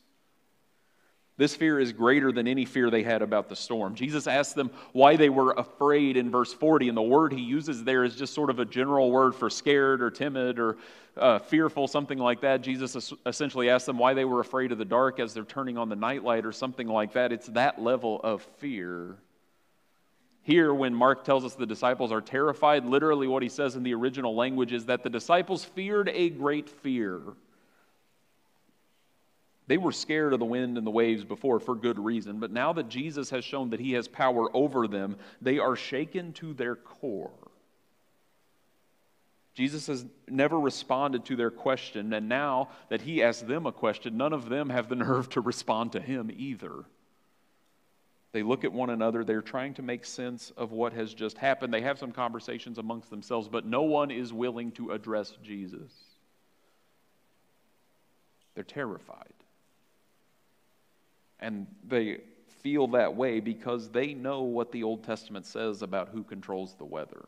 This 1.35 1.55
fear 1.55 1.79
is 1.79 1.91
greater 1.91 2.31
than 2.31 2.47
any 2.47 2.63
fear 2.63 2.91
they 2.91 3.01
had 3.01 3.23
about 3.23 3.49
the 3.49 3.55
storm. 3.55 3.95
Jesus 3.95 4.27
asked 4.27 4.53
them 4.53 4.69
why 4.91 5.15
they 5.15 5.29
were 5.29 5.53
afraid 5.53 6.15
in 6.15 6.29
verse 6.29 6.53
40, 6.53 6.89
and 6.89 6.97
the 6.97 7.01
word 7.01 7.33
he 7.33 7.41
uses 7.41 7.83
there 7.83 8.03
is 8.03 8.15
just 8.15 8.35
sort 8.35 8.51
of 8.51 8.59
a 8.59 8.65
general 8.65 9.09
word 9.09 9.33
for 9.33 9.49
scared 9.49 10.03
or 10.03 10.11
timid 10.11 10.59
or 10.59 10.77
uh, 11.17 11.39
fearful, 11.39 11.87
something 11.87 12.19
like 12.19 12.41
that. 12.41 12.61
Jesus 12.61 13.13
essentially 13.25 13.69
asked 13.69 13.87
them 13.87 13.97
why 13.97 14.13
they 14.13 14.25
were 14.25 14.41
afraid 14.41 14.71
of 14.71 14.77
the 14.77 14.85
dark 14.85 15.19
as 15.19 15.33
they're 15.33 15.43
turning 15.43 15.77
on 15.77 15.89
the 15.89 15.95
nightlight 15.95 16.45
or 16.45 16.51
something 16.51 16.87
like 16.87 17.13
that. 17.13 17.31
It's 17.31 17.47
that 17.47 17.81
level 17.81 18.21
of 18.23 18.43
fear. 18.59 19.17
Here, 20.43 20.73
when 20.73 20.93
Mark 20.93 21.23
tells 21.23 21.45
us 21.45 21.55
the 21.55 21.65
disciples 21.65 22.11
are 22.11 22.21
terrified, 22.21 22.85
literally 22.85 23.27
what 23.27 23.41
he 23.41 23.49
says 23.49 23.75
in 23.75 23.81
the 23.81 23.93
original 23.95 24.35
language 24.35 24.73
is 24.73 24.85
that 24.85 25.01
the 25.01 25.09
disciples 25.09 25.63
feared 25.63 26.09
a 26.09 26.29
great 26.29 26.69
fear. 26.69 27.21
They 29.67 29.77
were 29.77 29.91
scared 29.91 30.33
of 30.33 30.39
the 30.39 30.45
wind 30.45 30.77
and 30.77 30.85
the 30.85 30.91
waves 30.91 31.23
before 31.23 31.59
for 31.59 31.75
good 31.75 31.97
reason, 31.97 32.39
but 32.39 32.51
now 32.51 32.73
that 32.73 32.89
Jesus 32.89 33.29
has 33.29 33.45
shown 33.45 33.69
that 33.69 33.79
he 33.79 33.93
has 33.93 34.07
power 34.07 34.53
over 34.55 34.87
them, 34.87 35.15
they 35.41 35.57
are 35.59 35.75
shaken 35.75 36.33
to 36.33 36.53
their 36.53 36.75
core. 36.75 37.31
Jesus 39.53 39.87
has 39.87 40.05
never 40.27 40.59
responded 40.59 41.25
to 41.25 41.35
their 41.35 41.51
question, 41.51 42.11
and 42.11 42.27
now 42.27 42.69
that 42.89 43.01
he 43.01 43.23
asks 43.23 43.43
them 43.43 43.65
a 43.65 43.71
question, 43.71 44.17
none 44.17 44.33
of 44.33 44.49
them 44.49 44.69
have 44.69 44.89
the 44.89 44.95
nerve 44.97 45.29
to 45.29 45.41
respond 45.41 45.93
to 45.93 46.01
him 46.01 46.29
either. 46.35 46.83
They 48.33 48.41
look 48.41 48.63
at 48.63 48.73
one 48.73 48.89
another, 48.89 49.23
they're 49.23 49.43
trying 49.43 49.75
to 49.75 49.83
make 49.83 50.05
sense 50.05 50.51
of 50.57 50.71
what 50.71 50.93
has 50.93 51.13
just 51.13 51.37
happened. 51.37 51.71
They 51.71 51.81
have 51.81 51.99
some 51.99 52.11
conversations 52.11 52.79
amongst 52.79 53.11
themselves, 53.11 53.47
but 53.47 53.65
no 53.65 53.83
one 53.83 54.09
is 54.09 54.33
willing 54.33 54.71
to 54.71 54.91
address 54.91 55.37
Jesus. 55.43 55.91
They're 58.55 58.63
terrified. 58.63 59.33
And 61.43 61.67
they 61.85 62.21
feel 62.61 62.87
that 62.87 63.15
way 63.15 63.41
because 63.41 63.89
they 63.89 64.13
know 64.13 64.43
what 64.43 64.71
the 64.71 64.83
Old 64.83 65.03
Testament 65.03 65.45
says 65.45 65.81
about 65.81 66.09
who 66.09 66.23
controls 66.23 66.73
the 66.77 66.85
weather. 66.85 67.25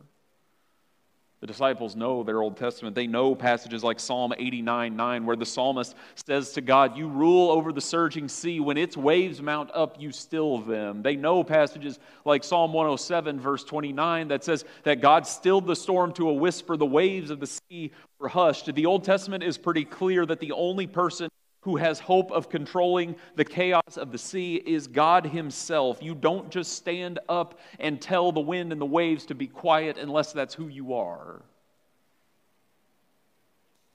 The 1.42 1.48
disciples 1.48 1.98
know 1.98 2.24
their 2.24 2.42
Old 2.42 2.56
Testament. 2.56 2.96
They 2.96 3.08
know 3.08 3.36
passages 3.36 3.84
like 3.84 4.00
Psalm 4.00 4.34
89 4.38 4.96
9, 4.96 5.26
where 5.26 5.36
the 5.36 5.46
psalmist 5.46 5.94
says 6.26 6.54
to 6.54 6.62
God, 6.62 6.98
You 6.98 7.10
rule 7.10 7.52
over 7.52 7.74
the 7.74 7.82
surging 7.82 8.30
sea. 8.30 8.62
When 8.62 8.78
its 8.78 8.96
waves 8.96 9.42
mount 9.42 9.70
up, 9.74 10.00
you 10.00 10.14
still 10.14 10.60
them. 10.60 11.04
They 11.04 11.18
know 11.18 11.44
passages 11.44 12.00
like 12.24 12.46
Psalm 12.46 12.72
107, 12.72 13.40
verse 13.40 13.66
29, 13.66 14.30
that 14.30 14.46
says 14.46 14.64
that 14.84 15.02
God 15.02 15.28
stilled 15.28 15.68
the 15.68 15.76
storm 15.76 16.14
to 16.14 16.30
a 16.30 16.34
whisper, 16.34 16.78
the 16.78 16.86
waves 16.86 17.30
of 17.30 17.42
the 17.42 17.48
sea 17.48 17.92
were 18.18 18.30
hushed. 18.30 18.74
The 18.74 18.86
Old 18.86 19.04
Testament 19.04 19.44
is 19.44 19.58
pretty 19.58 19.84
clear 19.84 20.26
that 20.26 20.40
the 20.40 20.54
only 20.54 20.88
person 20.88 21.30
who 21.66 21.78
has 21.78 22.00
hope 22.00 22.32
of 22.32 22.48
controlling 22.48 23.16
the 23.36 23.44
chaos 23.44 23.98
of 23.98 24.12
the 24.12 24.20
sea 24.20 24.62
is 24.68 24.86
God 24.86 25.26
Himself. 25.26 25.98
You 26.00 26.14
don't 26.14 26.52
just 26.52 26.74
stand 26.74 27.18
up 27.28 27.60
and 27.80 28.00
tell 28.00 28.32
the 28.32 28.40
wind 28.40 28.72
and 28.72 28.80
the 28.80 28.86
waves 28.86 29.26
to 29.26 29.36
be 29.36 29.48
quiet 29.48 29.98
unless 29.98 30.32
that's 30.32 30.54
who 30.54 30.68
you 30.68 30.94
are. 30.94 31.42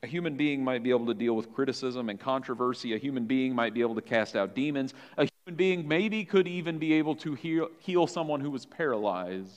A 0.02 0.08
human 0.08 0.36
being 0.36 0.64
might 0.64 0.82
be 0.82 0.90
able 0.90 1.06
to 1.06 1.14
deal 1.14 1.36
with 1.36 1.54
criticism 1.54 2.08
and 2.08 2.18
controversy. 2.18 2.92
A 2.94 2.98
human 2.98 3.26
being 3.26 3.54
might 3.54 3.72
be 3.72 3.82
able 3.82 3.94
to 3.94 4.02
cast 4.02 4.34
out 4.34 4.56
demons. 4.56 4.92
A 5.16 5.28
human 5.46 5.56
being 5.56 5.86
maybe 5.86 6.24
could 6.24 6.48
even 6.48 6.76
be 6.76 6.94
able 6.94 7.14
to 7.16 7.34
heal, 7.34 7.68
heal 7.78 8.08
someone 8.08 8.40
who 8.40 8.50
was 8.50 8.66
paralyzed. 8.66 9.52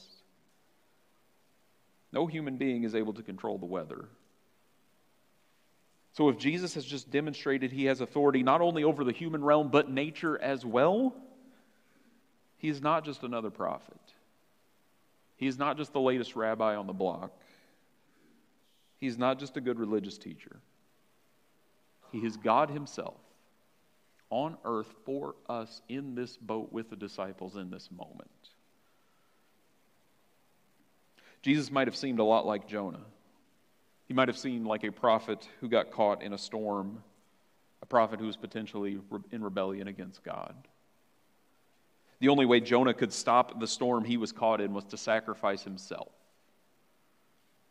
No 2.12 2.28
human 2.28 2.58
being 2.58 2.84
is 2.84 2.94
able 2.94 3.14
to 3.14 3.24
control 3.24 3.58
the 3.58 3.66
weather. 3.66 4.06
So, 6.14 6.30
if 6.30 6.38
Jesus 6.38 6.76
has 6.76 6.86
just 6.86 7.10
demonstrated 7.10 7.72
he 7.72 7.86
has 7.86 8.00
authority 8.00 8.44
not 8.44 8.62
only 8.62 8.84
over 8.84 9.04
the 9.04 9.12
human 9.12 9.44
realm, 9.44 9.70
but 9.70 9.90
nature 9.90 10.40
as 10.40 10.64
well, 10.64 11.16
he 12.58 12.70
is 12.70 12.82
not 12.82 13.04
just 13.04 13.24
another 13.24 13.50
prophet. 13.50 14.00
He 15.38 15.48
is 15.48 15.58
not 15.58 15.76
just 15.76 15.92
the 15.92 16.00
latest 16.00 16.36
rabbi 16.36 16.76
on 16.76 16.88
the 16.88 16.94
block. 16.94 17.32
He's 19.00 19.18
not 19.18 19.40
just 19.40 19.58
a 19.58 19.62
good 19.62 19.80
religious 19.80 20.18
teacher. 20.18 20.60
He 22.12 22.20
is 22.20 22.38
God 22.38 22.70
Himself 22.70 23.20
on 24.30 24.56
earth 24.64 24.94
for 25.06 25.36
us 25.50 25.82
in 25.90 26.16
this 26.16 26.38
boat 26.38 26.72
with 26.72 26.90
the 26.90 26.96
disciples 26.96 27.56
in 27.56 27.70
this 27.70 27.90
moment. 27.92 28.30
Jesus 31.42 31.70
might 31.70 31.88
have 31.88 31.96
seemed 31.96 32.20
a 32.20 32.24
lot 32.24 32.46
like 32.46 32.68
Jonah. 32.68 33.04
He 34.08 34.14
might 34.14 34.28
have 34.28 34.38
seemed 34.38 34.66
like 34.66 34.84
a 34.84 34.92
prophet 34.92 35.48
who 35.60 35.70
got 35.70 35.92
caught 35.92 36.22
in 36.22 36.34
a 36.34 36.38
storm, 36.38 37.04
a 37.82 37.86
prophet 37.86 38.20
who 38.20 38.28
was 38.28 38.38
potentially 38.38 39.00
in 39.32 39.44
rebellion 39.44 39.88
against 39.88 40.24
God. 40.24 40.56
The 42.20 42.30
only 42.30 42.46
way 42.46 42.60
Jonah 42.60 42.94
could 42.94 43.12
stop 43.12 43.60
the 43.60 43.68
storm 43.68 44.06
he 44.06 44.18
was 44.18 44.32
caught 44.32 44.62
in 44.62 44.74
was 44.74 44.86
to 44.86 44.98
sacrifice 44.98 45.64
himself. 45.64 46.12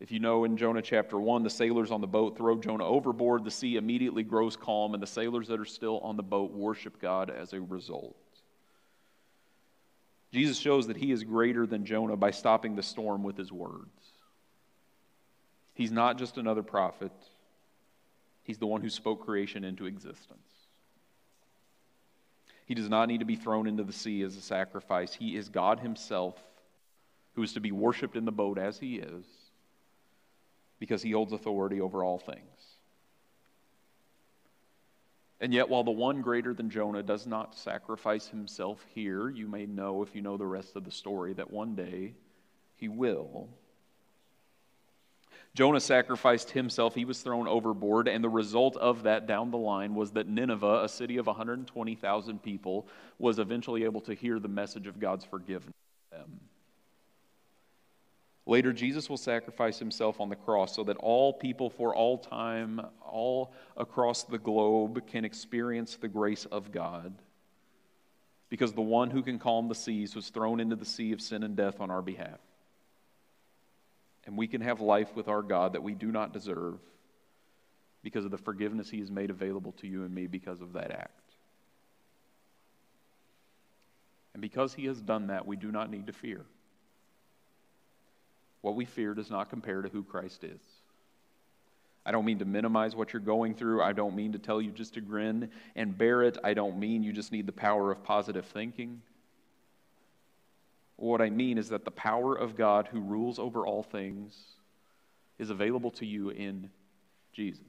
If 0.01 0.11
you 0.11 0.19
know 0.19 0.45
in 0.45 0.57
Jonah 0.57 0.83
chapter 0.83 1.19
1, 1.19 1.45
the 1.45 1.49
sailors 1.49 1.93
on 1.93 2.01
the 2.01 2.09
boat 2.09 2.37
throw 2.37 2.59
Jonah 2.59 2.85
overboard, 2.85 3.45
the 3.45 3.53
sea 3.53 3.77
immediately 3.77 4.25
grows 4.25 4.57
calm, 4.57 4.95
and 4.95 5.03
the 5.03 5.07
sailors 5.07 5.47
that 5.47 5.61
are 5.61 5.65
still 5.65 6.01
on 6.01 6.17
the 6.17 6.25
boat 6.25 6.51
worship 6.51 7.01
God 7.01 7.31
as 7.31 7.53
a 7.53 7.61
result. 7.61 8.17
Jesus 10.33 10.59
shows 10.59 10.89
that 10.89 10.97
he 10.97 11.13
is 11.13 11.23
greater 11.23 11.67
than 11.67 11.87
Jonah 11.87 12.17
by 12.17 12.33
stopping 12.33 12.75
the 12.75 12.83
storm 12.83 13.23
with 13.23 13.37
his 13.37 13.53
words. 13.53 14.12
He's 15.75 15.93
not 15.93 16.19
just 16.19 16.39
another 16.39 16.63
prophet, 16.63 17.13
he's 18.43 18.59
the 18.59 18.67
one 18.67 18.83
who 18.83 18.91
spoke 18.91 19.25
creation 19.25 19.65
into 19.65 19.87
existence. 19.87 20.39
He 22.67 22.75
does 22.75 22.89
not 22.89 23.09
need 23.09 23.19
to 23.19 23.27
be 23.27 23.37
thrown 23.37 23.67
into 23.67 23.83
the 23.83 23.93
sea 23.93 24.23
as 24.23 24.37
a 24.37 24.41
sacrifice. 24.41 25.13
He 25.13 25.37
is 25.37 25.49
God 25.49 25.81
Himself 25.81 26.37
who 27.35 27.43
is 27.43 27.55
to 27.55 27.61
be 27.61 27.73
worshiped 27.73 28.17
in 28.17 28.25
the 28.25 28.33
boat 28.33 28.59
as 28.59 28.79
He 28.79 28.97
is 28.97 29.25
because 30.79 31.03
He 31.03 31.11
holds 31.11 31.33
authority 31.33 31.81
over 31.81 32.05
all 32.05 32.19
things. 32.19 32.39
And 35.43 35.53
yet, 35.53 35.69
while 35.69 35.83
the 35.83 35.91
one 35.91 36.23
greater 36.23 36.55
than 36.55 36.71
Jonah 36.71 37.03
does 37.03 37.27
not 37.27 37.59
sacrifice 37.59 38.29
himself 38.29 38.79
here, 38.95 39.29
you 39.29 39.49
may 39.49 39.67
know, 39.67 40.03
if 40.03 40.15
you 40.15 40.23
know 40.23 40.37
the 40.37 40.47
rest 40.47 40.77
of 40.77 40.85
the 40.85 40.93
story, 40.93 41.33
that 41.33 41.51
one 41.51 41.75
day 41.75 42.15
he 42.77 42.89
will. 42.89 43.49
Jonah 45.55 45.81
sacrificed 45.81 46.51
himself, 46.51 46.95
he 46.95 47.05
was 47.05 47.21
thrown 47.21 47.47
overboard, 47.47 48.09
and 48.09 48.25
the 48.25 48.29
result 48.29 48.77
of 48.77 49.03
that 49.03 49.27
down 49.27 49.51
the 49.51 49.59
line 49.59 49.95
was 49.95 50.13
that 50.13 50.27
Nineveh, 50.27 50.85
a 50.85 50.89
city 50.89 51.19
of 51.19 51.27
120,000 51.27 52.43
people, 52.43 52.87
was 53.19 53.39
eventually 53.39 53.85
able 53.85 54.01
to 54.03 54.15
hear 54.15 54.39
the 54.39 54.49
message 54.49 54.87
of 54.87 54.99
God's 54.99 55.27
forgiveness 55.27 55.75
them. 56.11 56.41
Later, 58.47 58.73
Jesus 58.73 59.09
will 59.09 59.17
sacrifice 59.17 59.79
himself 59.79 60.21
on 60.21 60.29
the 60.29 60.37
cross 60.37 60.75
so 60.75 60.85
that 60.85 60.97
all 60.97 61.33
people 61.33 61.71
for 61.71 61.95
all 61.95 62.19
time, 62.19 62.81
all 63.01 63.53
across 63.77 64.25
the 64.25 64.39
globe, 64.39 65.07
can 65.07 65.25
experience 65.25 65.97
the 65.97 66.09
grace 66.09 66.45
of 66.47 66.73
God. 66.73 67.15
Because 68.49 68.73
the 68.73 68.81
one 68.83 69.11
who 69.11 69.23
can 69.23 69.39
calm 69.39 69.69
the 69.69 69.75
seas 69.75 70.17
was 70.17 70.29
thrown 70.29 70.61
into 70.61 70.77
the 70.77 70.85
sea 70.85 71.13
of 71.13 71.21
sin 71.21 71.43
and 71.43 71.57
death 71.57 71.81
on 71.81 71.91
our 71.91 72.03
behalf 72.03 72.41
and 74.27 74.37
we 74.37 74.47
can 74.47 74.61
have 74.61 74.81
life 74.81 75.15
with 75.15 75.29
our 75.29 75.43
God 75.43 75.73
that 75.73 75.83
we 75.83 75.95
do 75.95 76.13
not 76.13 76.33
deserve 76.33 76.79
because 78.03 78.25
of 78.25 78.31
the 78.31 78.39
forgiveness 78.39 78.91
He 78.91 79.01
has 79.01 79.11
made 79.11 79.31
available 79.31 79.73
to 79.81 79.87
you 79.87 80.05
and 80.05 80.15
me 80.15 80.27
because 80.27 80.61
of 80.61 80.73
that 80.75 80.91
act. 80.91 81.11
And 84.35 84.41
because 84.41 84.75
He 84.75 84.87
has 84.87 85.01
done 85.01 85.29
that, 85.29 85.47
we 85.47 85.57
do 85.57 85.71
not 85.71 85.91
need 85.91 86.07
to 86.07 86.13
fear. 86.13 86.45
What 88.61 88.77
we 88.77 88.85
fear 88.85 89.15
does 89.15 89.31
not 89.31 89.51
compare 89.51 89.83
to 89.83 89.89
who 89.89 90.05
Christ 90.05 90.45
is. 90.45 90.61
I 92.05 92.11
don't 92.11 92.25
mean 92.25 92.39
to 92.41 92.45
minimize 92.45 92.97
what 92.97 93.13
you're 93.13 93.21
going 93.21 93.55
through. 93.55 93.83
I 93.83 93.93
don't 93.93 94.17
mean 94.17 94.33
to 94.33 94.39
tell 94.39 94.61
you 94.61 94.71
just 94.73 94.95
to 94.95 95.01
grin 95.01 95.51
and 95.77 95.97
bear 95.97 96.23
it. 96.23 96.39
I 96.43 96.55
don't 96.55 96.79
mean 96.79 97.03
you 97.03 97.13
just 97.13 97.31
need 97.31 97.47
the 97.47 97.53
power 97.53 97.93
of 97.93 98.03
positive 98.03 98.45
thinking. 98.47 99.03
What 101.03 101.21
I 101.21 101.31
mean 101.31 101.59
is 101.59 101.71
that 101.71 101.85
the 101.85 101.91
power 101.91 102.33
of 102.33 102.55
God 102.55 102.87
who 102.87 103.01
rules 103.01 103.41
over 103.41 103.67
all 103.67 103.83
things 103.83 104.37
is 105.37 105.51
available 105.51 105.91
to 105.91 106.07
you 106.07 106.31
in 106.31 106.71
Jesus 107.33 107.67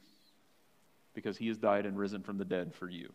because 1.16 1.36
he 1.36 1.48
has 1.48 1.58
died 1.58 1.88
and 1.88 1.98
risen 1.98 2.22
from 2.22 2.38
the 2.38 2.46
dead 2.46 2.76
for 2.76 2.88
you. 2.88 3.12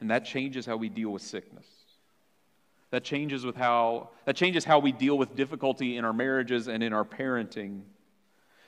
And 0.00 0.10
that 0.10 0.24
changes 0.24 0.64
how 0.64 0.78
we 0.78 0.88
deal 0.88 1.10
with 1.10 1.20
sickness. 1.20 1.66
That 2.90 3.04
changes 3.04 3.44
with 3.44 3.56
how 3.56 4.08
that 4.24 4.34
changes 4.34 4.64
how 4.64 4.78
we 4.78 4.92
deal 4.92 5.18
with 5.18 5.36
difficulty 5.36 5.98
in 5.98 6.06
our 6.06 6.14
marriages 6.14 6.68
and 6.68 6.82
in 6.82 6.94
our 6.94 7.04
parenting. 7.04 7.82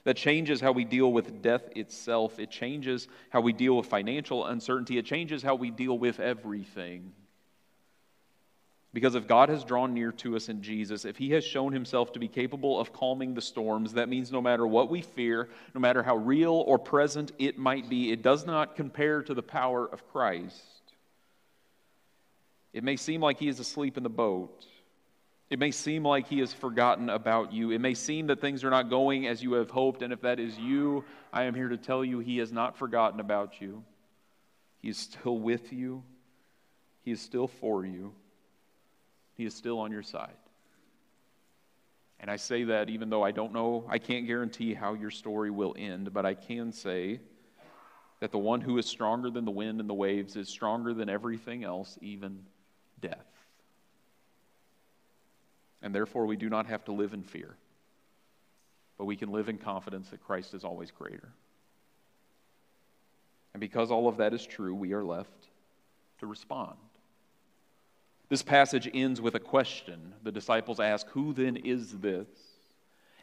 That 0.05 0.18
changes 0.18 0.61
how 0.61 0.73
we 0.73 0.85
deal 0.85 1.11
with 1.11 1.40
death 1.40 1.71
itself. 1.75 2.38
It 2.38 2.51
changes 2.51 3.09
how 3.31 3.40
we 3.40 3.55
deal 3.55 3.79
with 3.79 3.87
financial 3.87 4.45
uncertainty. 4.45 4.99
It 4.99 5.07
changes 5.07 5.42
how 5.42 5.55
we 5.55 5.71
deal 5.71 5.99
with 5.99 6.21
everything. 6.21 7.14
Because 8.92 9.14
if 9.14 9.26
God 9.26 9.48
has 9.48 9.64
drawn 9.64 9.94
near 9.94 10.12
to 10.12 10.37
us 10.37 10.50
in 10.50 10.62
Jesus, 10.62 11.05
if 11.07 11.16
He 11.16 11.31
has 11.31 11.44
shown 11.44 11.72
Himself 11.72 12.12
to 12.12 12.18
be 12.18 12.28
capable 12.28 12.78
of 12.78 12.92
calming 12.92 13.35
the 13.35 13.40
storms, 13.40 13.94
that 13.94 14.09
means 14.09 14.31
no 14.31 14.42
matter 14.42 14.66
what 14.66 14.90
we 14.90 15.00
fear, 15.00 15.48
no 15.74 15.81
matter 15.81 16.02
how 16.02 16.16
real 16.16 16.52
or 16.52 16.78
present 16.78 17.33
it 17.38 17.59
might 17.59 17.88
be, 17.88 18.12
it 18.12 18.22
does 18.22 18.44
not 18.44 18.76
compare 18.76 19.22
to 19.22 19.33
the 19.33 19.42
power 19.42 19.87
of 19.87 20.07
Christ. 20.12 20.61
It 22.74 22.85
may 22.85 22.96
seem 22.96 23.22
like 23.22 23.38
he 23.38 23.48
is 23.48 23.61
asleep 23.61 23.96
in 23.96 24.02
the 24.02 24.11
boat. 24.11 24.66
It 25.48 25.59
may 25.59 25.70
seem 25.70 26.05
like 26.05 26.28
he 26.28 26.40
has 26.40 26.52
forgotten 26.52 27.11
about 27.11 27.52
you. 27.52 27.72
It 27.72 27.81
may 27.81 27.92
seem 27.92 28.28
that 28.28 28.40
things 28.40 28.64
are 28.64 28.70
not 28.70 28.88
going 28.88 29.26
as 29.26 29.42
you 29.42 29.52
have 29.55 29.70
hoped. 29.70 30.00
And 30.00 30.11
if 30.11 30.22
that 30.22 30.40
is 30.40 30.57
you, 30.59 31.05
I 31.31 31.44
am 31.44 31.55
here 31.55 31.68
to 31.68 31.76
tell 31.76 32.02
you 32.02 32.20
he 32.20 32.38
has 32.38 32.52
not 32.52 32.78
forgotten 32.78 33.20
about 33.20 33.61
you. 33.61 33.85
He 34.81 34.88
is 34.88 34.96
still 34.96 35.38
with 35.38 35.72
you, 35.72 36.02
he 37.02 37.12
is 37.12 37.20
still 37.20 37.46
for 37.46 37.85
you, 37.85 38.14
he 39.42 39.46
is 39.46 39.55
still 39.55 39.81
on 39.81 39.90
your 39.90 40.05
side. 40.05 40.37
And 42.20 42.31
I 42.31 42.37
say 42.37 42.62
that 42.64 42.88
even 42.88 43.11
though 43.11 43.24
I 43.24 43.33
don't 43.33 43.52
know, 43.52 43.85
I 43.88 43.98
can't 43.98 44.24
guarantee 44.24 44.72
how 44.72 44.94
your 44.94 45.11
story 45.11 45.50
will 45.50 45.74
end, 45.76 46.12
but 46.12 46.24
I 46.24 46.35
can 46.35 46.70
say 46.70 47.18
that 48.20 48.31
the 48.31 48.38
one 48.38 48.61
who 48.61 48.78
is 48.78 48.87
stronger 48.87 49.31
than 49.31 49.44
the 49.44 49.50
wind 49.50 49.81
and 49.81 49.90
the 49.90 49.94
waves 49.94 50.37
is 50.37 50.48
stronger 50.48 50.94
than 50.94 51.09
everything 51.09 51.64
else, 51.64 51.98
even 52.00 52.38
death. 53.00 53.26
And 55.83 55.92
therefore, 55.92 56.26
we 56.26 56.37
do 56.37 56.48
not 56.48 56.66
have 56.66 56.85
to 56.85 56.92
live 56.92 57.14
in 57.14 57.24
fear, 57.24 57.57
but 58.96 59.07
we 59.07 59.16
can 59.16 59.33
live 59.33 59.48
in 59.48 59.59
confidence 59.59 60.11
that 60.11 60.24
Christ 60.24 60.55
is 60.55 60.62
always 60.62 60.92
greater. 60.92 61.31
And 63.55 63.61
because 63.61 63.90
all 63.90 64.07
of 64.07 64.18
that 64.18 64.33
is 64.33 64.46
true, 64.46 64.72
we 64.72 64.92
are 64.92 65.02
left 65.02 65.48
to 66.20 66.28
respond. 66.28 66.76
This 68.33 68.40
passage 68.40 68.88
ends 68.95 69.21
with 69.21 69.35
a 69.35 69.38
question. 69.38 70.14
The 70.23 70.33
disciples 70.33 70.81
ask, 70.81 71.07
Who 71.09 71.35
then 71.35 71.55
is 71.55 71.99
this? 71.99 72.27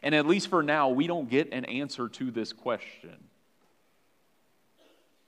And 0.04 0.14
at 0.14 0.24
least 0.24 0.46
for 0.46 0.62
now, 0.62 0.90
we 0.90 1.08
don't 1.08 1.28
get 1.28 1.52
an 1.52 1.64
answer 1.64 2.08
to 2.10 2.30
this 2.30 2.52
question. 2.52 3.16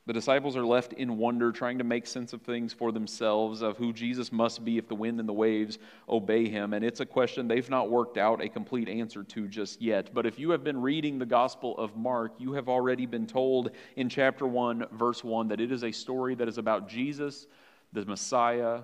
The 0.07 0.13
disciples 0.13 0.57
are 0.57 0.65
left 0.65 0.93
in 0.93 1.19
wonder, 1.19 1.51
trying 1.51 1.79
to 1.79 1.85
make 1.85 2.07
sense 2.07 2.33
of 2.33 2.43
things 2.43 2.73
for 2.73 2.93
themselves, 2.93 3.61
of 3.61 3.77
who 3.77 3.93
Jesus 3.93 4.31
must 4.31 4.65
be 4.65 4.79
if 4.79 4.87
the 4.87 4.95
wind 4.95 5.19
and 5.19 5.29
the 5.29 5.33
waves 5.33 5.81
obey 6.09 6.49
him. 6.49 6.75
And 6.75 6.85
it's 6.85 7.01
a 7.01 7.07
question 7.07 7.49
they've 7.49 7.69
not 7.69 7.91
worked 7.91 8.19
out 8.19 8.41
a 8.41 8.49
complete 8.49 8.89
answer 8.89 9.25
to 9.25 9.49
just 9.49 9.83
yet. 9.83 10.15
But 10.15 10.27
if 10.27 10.39
you 10.39 10.51
have 10.51 10.63
been 10.63 10.81
reading 10.81 11.19
the 11.19 11.27
Gospel 11.27 11.77
of 11.77 11.97
Mark, 11.97 12.35
you 12.39 12.53
have 12.53 12.69
already 12.69 13.07
been 13.07 13.27
told 13.27 13.73
in 13.97 14.09
chapter 14.09 14.47
1, 14.47 14.87
verse 14.93 15.25
1, 15.25 15.49
that 15.49 15.61
it 15.61 15.73
is 15.73 15.83
a 15.83 15.91
story 15.91 16.37
that 16.37 16.47
is 16.47 16.59
about 16.59 16.89
Jesus, 16.89 17.49
the 17.93 18.07
Messiah, 18.07 18.83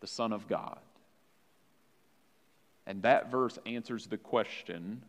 the 0.00 0.06
Son 0.06 0.32
of 0.32 0.48
God. 0.48 0.78
And 2.86 3.02
that 3.02 3.30
verse 3.30 3.58
answers 3.64 4.06
the 4.06 4.18
question 4.18 5.02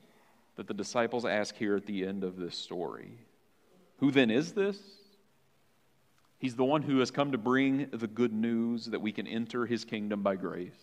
that 0.55 0.67
the 0.67 0.73
disciples 0.73 1.25
ask 1.25 1.55
here 1.55 1.75
at 1.75 1.85
the 1.85 2.05
end 2.05 2.23
of 2.23 2.37
this 2.37 2.57
story 2.57 3.11
Who 3.97 4.11
then 4.11 4.31
is 4.31 4.53
this? 4.53 4.77
He's 6.37 6.55
the 6.55 6.65
one 6.65 6.81
who 6.81 6.99
has 6.99 7.11
come 7.11 7.31
to 7.31 7.37
bring 7.37 7.87
the 7.91 8.07
good 8.07 8.33
news 8.33 8.85
that 8.87 9.01
we 9.01 9.11
can 9.11 9.25
enter 9.25 9.65
his 9.65 9.85
kingdom 9.85 10.21
by 10.21 10.35
grace. 10.35 10.73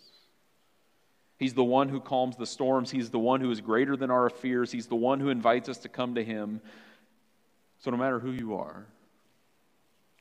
He's 1.39 1.55
the 1.55 1.65
one 1.65 1.89
who 1.89 2.01
calms 2.01 2.37
the 2.37 2.47
storms. 2.47 2.91
He's 2.91 3.11
the 3.11 3.19
one 3.19 3.41
who 3.41 3.51
is 3.51 3.61
greater 3.61 3.97
than 3.97 4.11
our 4.11 4.31
fears. 4.31 4.73
He's 4.73 4.87
the 4.87 4.97
one 4.97 5.21
who 5.21 5.29
invites 5.29 5.69
us 5.69 5.79
to 5.79 5.89
come 5.89 6.15
to 6.15 6.25
him. 6.25 6.61
So, 7.81 7.91
no 7.91 7.97
matter 7.97 8.21
who 8.21 8.31
you 8.31 8.55
are, 8.55 8.87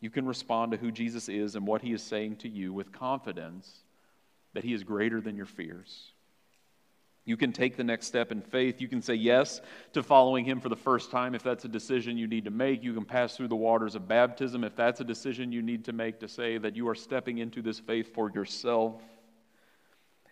you 0.01 0.09
can 0.09 0.25
respond 0.25 0.71
to 0.71 0.77
who 0.77 0.91
Jesus 0.91 1.29
is 1.29 1.55
and 1.55 1.65
what 1.65 1.83
he 1.83 1.93
is 1.93 2.01
saying 2.01 2.37
to 2.37 2.49
you 2.49 2.73
with 2.73 2.91
confidence 2.91 3.71
that 4.53 4.63
he 4.63 4.73
is 4.73 4.83
greater 4.83 5.21
than 5.21 5.37
your 5.37 5.45
fears. 5.45 6.11
You 7.23 7.37
can 7.37 7.53
take 7.53 7.77
the 7.77 7.83
next 7.83 8.07
step 8.07 8.31
in 8.31 8.41
faith. 8.41 8.81
You 8.81 8.87
can 8.87 9.03
say 9.03 9.13
yes 9.13 9.61
to 9.93 10.01
following 10.01 10.43
him 10.43 10.59
for 10.59 10.69
the 10.69 10.75
first 10.75 11.11
time 11.11 11.35
if 11.35 11.43
that's 11.43 11.65
a 11.65 11.69
decision 11.69 12.17
you 12.17 12.25
need 12.25 12.45
to 12.45 12.51
make. 12.51 12.83
You 12.83 12.95
can 12.95 13.05
pass 13.05 13.37
through 13.37 13.49
the 13.49 13.55
waters 13.55 13.93
of 13.93 14.07
baptism 14.07 14.63
if 14.63 14.75
that's 14.75 15.01
a 15.01 15.03
decision 15.03 15.51
you 15.51 15.61
need 15.61 15.85
to 15.85 15.93
make 15.93 16.19
to 16.21 16.27
say 16.27 16.57
that 16.57 16.75
you 16.75 16.89
are 16.89 16.95
stepping 16.95 17.37
into 17.37 17.61
this 17.61 17.79
faith 17.79 18.11
for 18.15 18.31
yourself. 18.31 19.03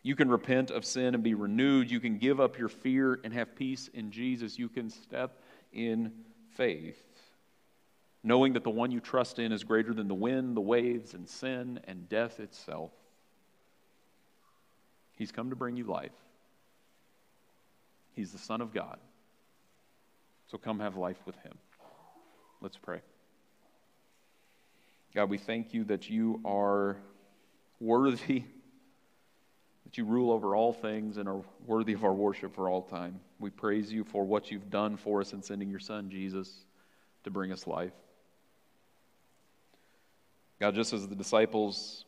You 0.01 0.15
can 0.15 0.29
repent 0.29 0.71
of 0.71 0.83
sin 0.83 1.13
and 1.13 1.23
be 1.23 1.35
renewed. 1.35 1.91
You 1.91 1.99
can 1.99 2.17
give 2.17 2.39
up 2.39 2.57
your 2.57 2.69
fear 2.69 3.19
and 3.23 3.31
have 3.33 3.55
peace 3.55 3.87
in 3.93 4.09
Jesus. 4.09 4.57
You 4.57 4.67
can 4.67 4.89
step 4.89 5.43
in 5.71 6.11
faith 6.55 7.08
knowing 8.23 8.53
that 8.53 8.63
the 8.63 8.69
one 8.69 8.91
you 8.91 8.99
trust 8.99 9.39
in 9.39 9.51
is 9.51 9.63
greater 9.63 9.93
than 9.93 10.07
the 10.07 10.13
wind, 10.13 10.55
the 10.55 10.61
waves, 10.61 11.13
and 11.13 11.27
sin 11.27 11.79
and 11.87 12.09
death 12.09 12.39
itself. 12.39 12.91
He's 15.15 15.31
come 15.31 15.49
to 15.49 15.55
bring 15.55 15.75
you 15.75 15.85
life. 15.85 16.11
He's 18.13 18.31
the 18.31 18.37
Son 18.37 18.61
of 18.61 18.73
God. 18.73 18.97
So 20.47 20.57
come 20.57 20.79
have 20.79 20.97
life 20.97 21.19
with 21.25 21.35
Him. 21.43 21.57
Let's 22.61 22.77
pray. 22.77 23.01
God, 25.15 25.29
we 25.29 25.37
thank 25.37 25.73
you 25.73 25.85
that 25.85 26.09
you 26.09 26.41
are 26.43 26.97
worthy, 27.79 28.43
that 29.85 29.97
you 29.97 30.05
rule 30.05 30.31
over 30.31 30.55
all 30.55 30.73
things 30.73 31.17
and 31.17 31.27
are 31.29 31.41
worthy 31.65 31.93
of 31.93 32.03
our 32.03 32.13
worship 32.13 32.53
for 32.53 32.69
all 32.69 32.81
time. 32.81 33.19
We 33.39 33.49
praise 33.49 33.91
you 33.91 34.03
for 34.03 34.25
what 34.25 34.51
you've 34.51 34.69
done 34.69 34.97
for 34.97 35.21
us 35.21 35.33
in 35.33 35.41
sending 35.41 35.69
your 35.69 35.79
Son, 35.79 36.09
Jesus, 36.09 36.65
to 37.23 37.31
bring 37.31 37.51
us 37.51 37.65
life. 37.65 37.93
God, 40.59 40.75
just 40.75 40.91
as 40.91 41.07
the 41.07 41.15
disciples 41.15 42.03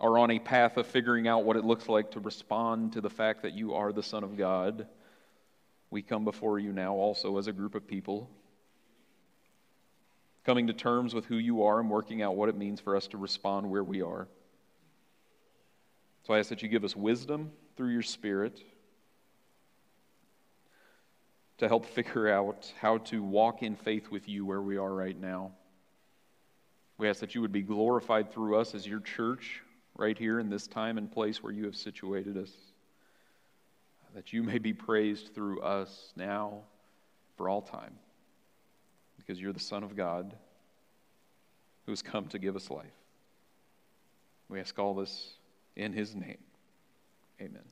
are 0.00 0.18
on 0.18 0.30
a 0.30 0.38
path 0.38 0.76
of 0.76 0.86
figuring 0.86 1.28
out 1.28 1.44
what 1.44 1.56
it 1.56 1.64
looks 1.64 1.88
like 1.88 2.12
to 2.12 2.20
respond 2.20 2.92
to 2.94 3.00
the 3.00 3.10
fact 3.10 3.42
that 3.42 3.52
you 3.52 3.74
are 3.74 3.92
the 3.92 4.02
Son 4.02 4.24
of 4.24 4.36
God, 4.36 4.86
we 5.90 6.02
come 6.02 6.24
before 6.24 6.58
you 6.58 6.72
now 6.72 6.94
also 6.94 7.38
as 7.38 7.46
a 7.46 7.52
group 7.52 7.74
of 7.74 7.86
people, 7.86 8.28
coming 10.44 10.66
to 10.66 10.72
terms 10.72 11.14
with 11.14 11.26
who 11.26 11.36
you 11.36 11.62
are 11.64 11.80
and 11.80 11.88
working 11.88 12.20
out 12.20 12.36
what 12.36 12.48
it 12.48 12.56
means 12.56 12.80
for 12.80 12.96
us 12.96 13.06
to 13.08 13.16
respond 13.16 13.68
where 13.68 13.84
we 13.84 14.02
are. 14.02 14.28
So 16.26 16.34
I 16.34 16.40
ask 16.40 16.48
that 16.48 16.62
you 16.62 16.68
give 16.68 16.84
us 16.84 16.96
wisdom 16.96 17.52
through 17.76 17.90
your 17.90 18.02
Spirit 18.02 18.60
to 21.58 21.68
help 21.68 21.86
figure 21.86 22.28
out 22.28 22.72
how 22.80 22.98
to 22.98 23.22
walk 23.22 23.62
in 23.62 23.76
faith 23.76 24.10
with 24.10 24.28
you 24.28 24.44
where 24.44 24.60
we 24.60 24.76
are 24.76 24.92
right 24.92 25.18
now. 25.18 25.52
We 26.98 27.08
ask 27.08 27.20
that 27.20 27.34
you 27.34 27.40
would 27.40 27.52
be 27.52 27.62
glorified 27.62 28.32
through 28.32 28.56
us 28.56 28.74
as 28.74 28.86
your 28.86 29.00
church 29.00 29.62
right 29.96 30.18
here 30.18 30.40
in 30.40 30.50
this 30.50 30.66
time 30.66 30.98
and 30.98 31.10
place 31.10 31.42
where 31.42 31.52
you 31.52 31.64
have 31.64 31.76
situated 31.76 32.36
us. 32.36 32.50
That 34.14 34.32
you 34.32 34.42
may 34.42 34.58
be 34.58 34.72
praised 34.72 35.34
through 35.34 35.60
us 35.60 36.12
now 36.16 36.62
for 37.36 37.48
all 37.48 37.62
time. 37.62 37.94
Because 39.16 39.40
you're 39.40 39.52
the 39.52 39.60
Son 39.60 39.84
of 39.84 39.96
God 39.96 40.34
who 41.86 41.92
has 41.92 42.02
come 42.02 42.26
to 42.28 42.38
give 42.38 42.56
us 42.56 42.70
life. 42.70 42.86
We 44.48 44.58
ask 44.60 44.78
all 44.78 44.94
this 44.94 45.34
in 45.76 45.92
his 45.92 46.14
name. 46.14 46.38
Amen. 47.40 47.62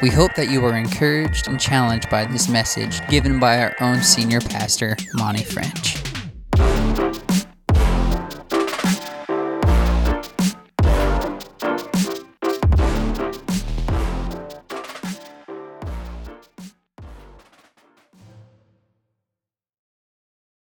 We 0.00 0.08
hope 0.08 0.34
that 0.34 0.48
you 0.48 0.60
were 0.60 0.76
encouraged 0.76 1.46
and 1.46 1.60
challenged 1.60 2.08
by 2.08 2.24
this 2.24 2.48
message 2.48 3.06
given 3.08 3.38
by 3.38 3.60
our 3.60 3.74
own 3.80 4.02
senior 4.02 4.40
pastor, 4.40 4.96
Monte 5.14 5.44
French. 5.44 6.13
Thank 6.94 7.30
you. 7.30 7.33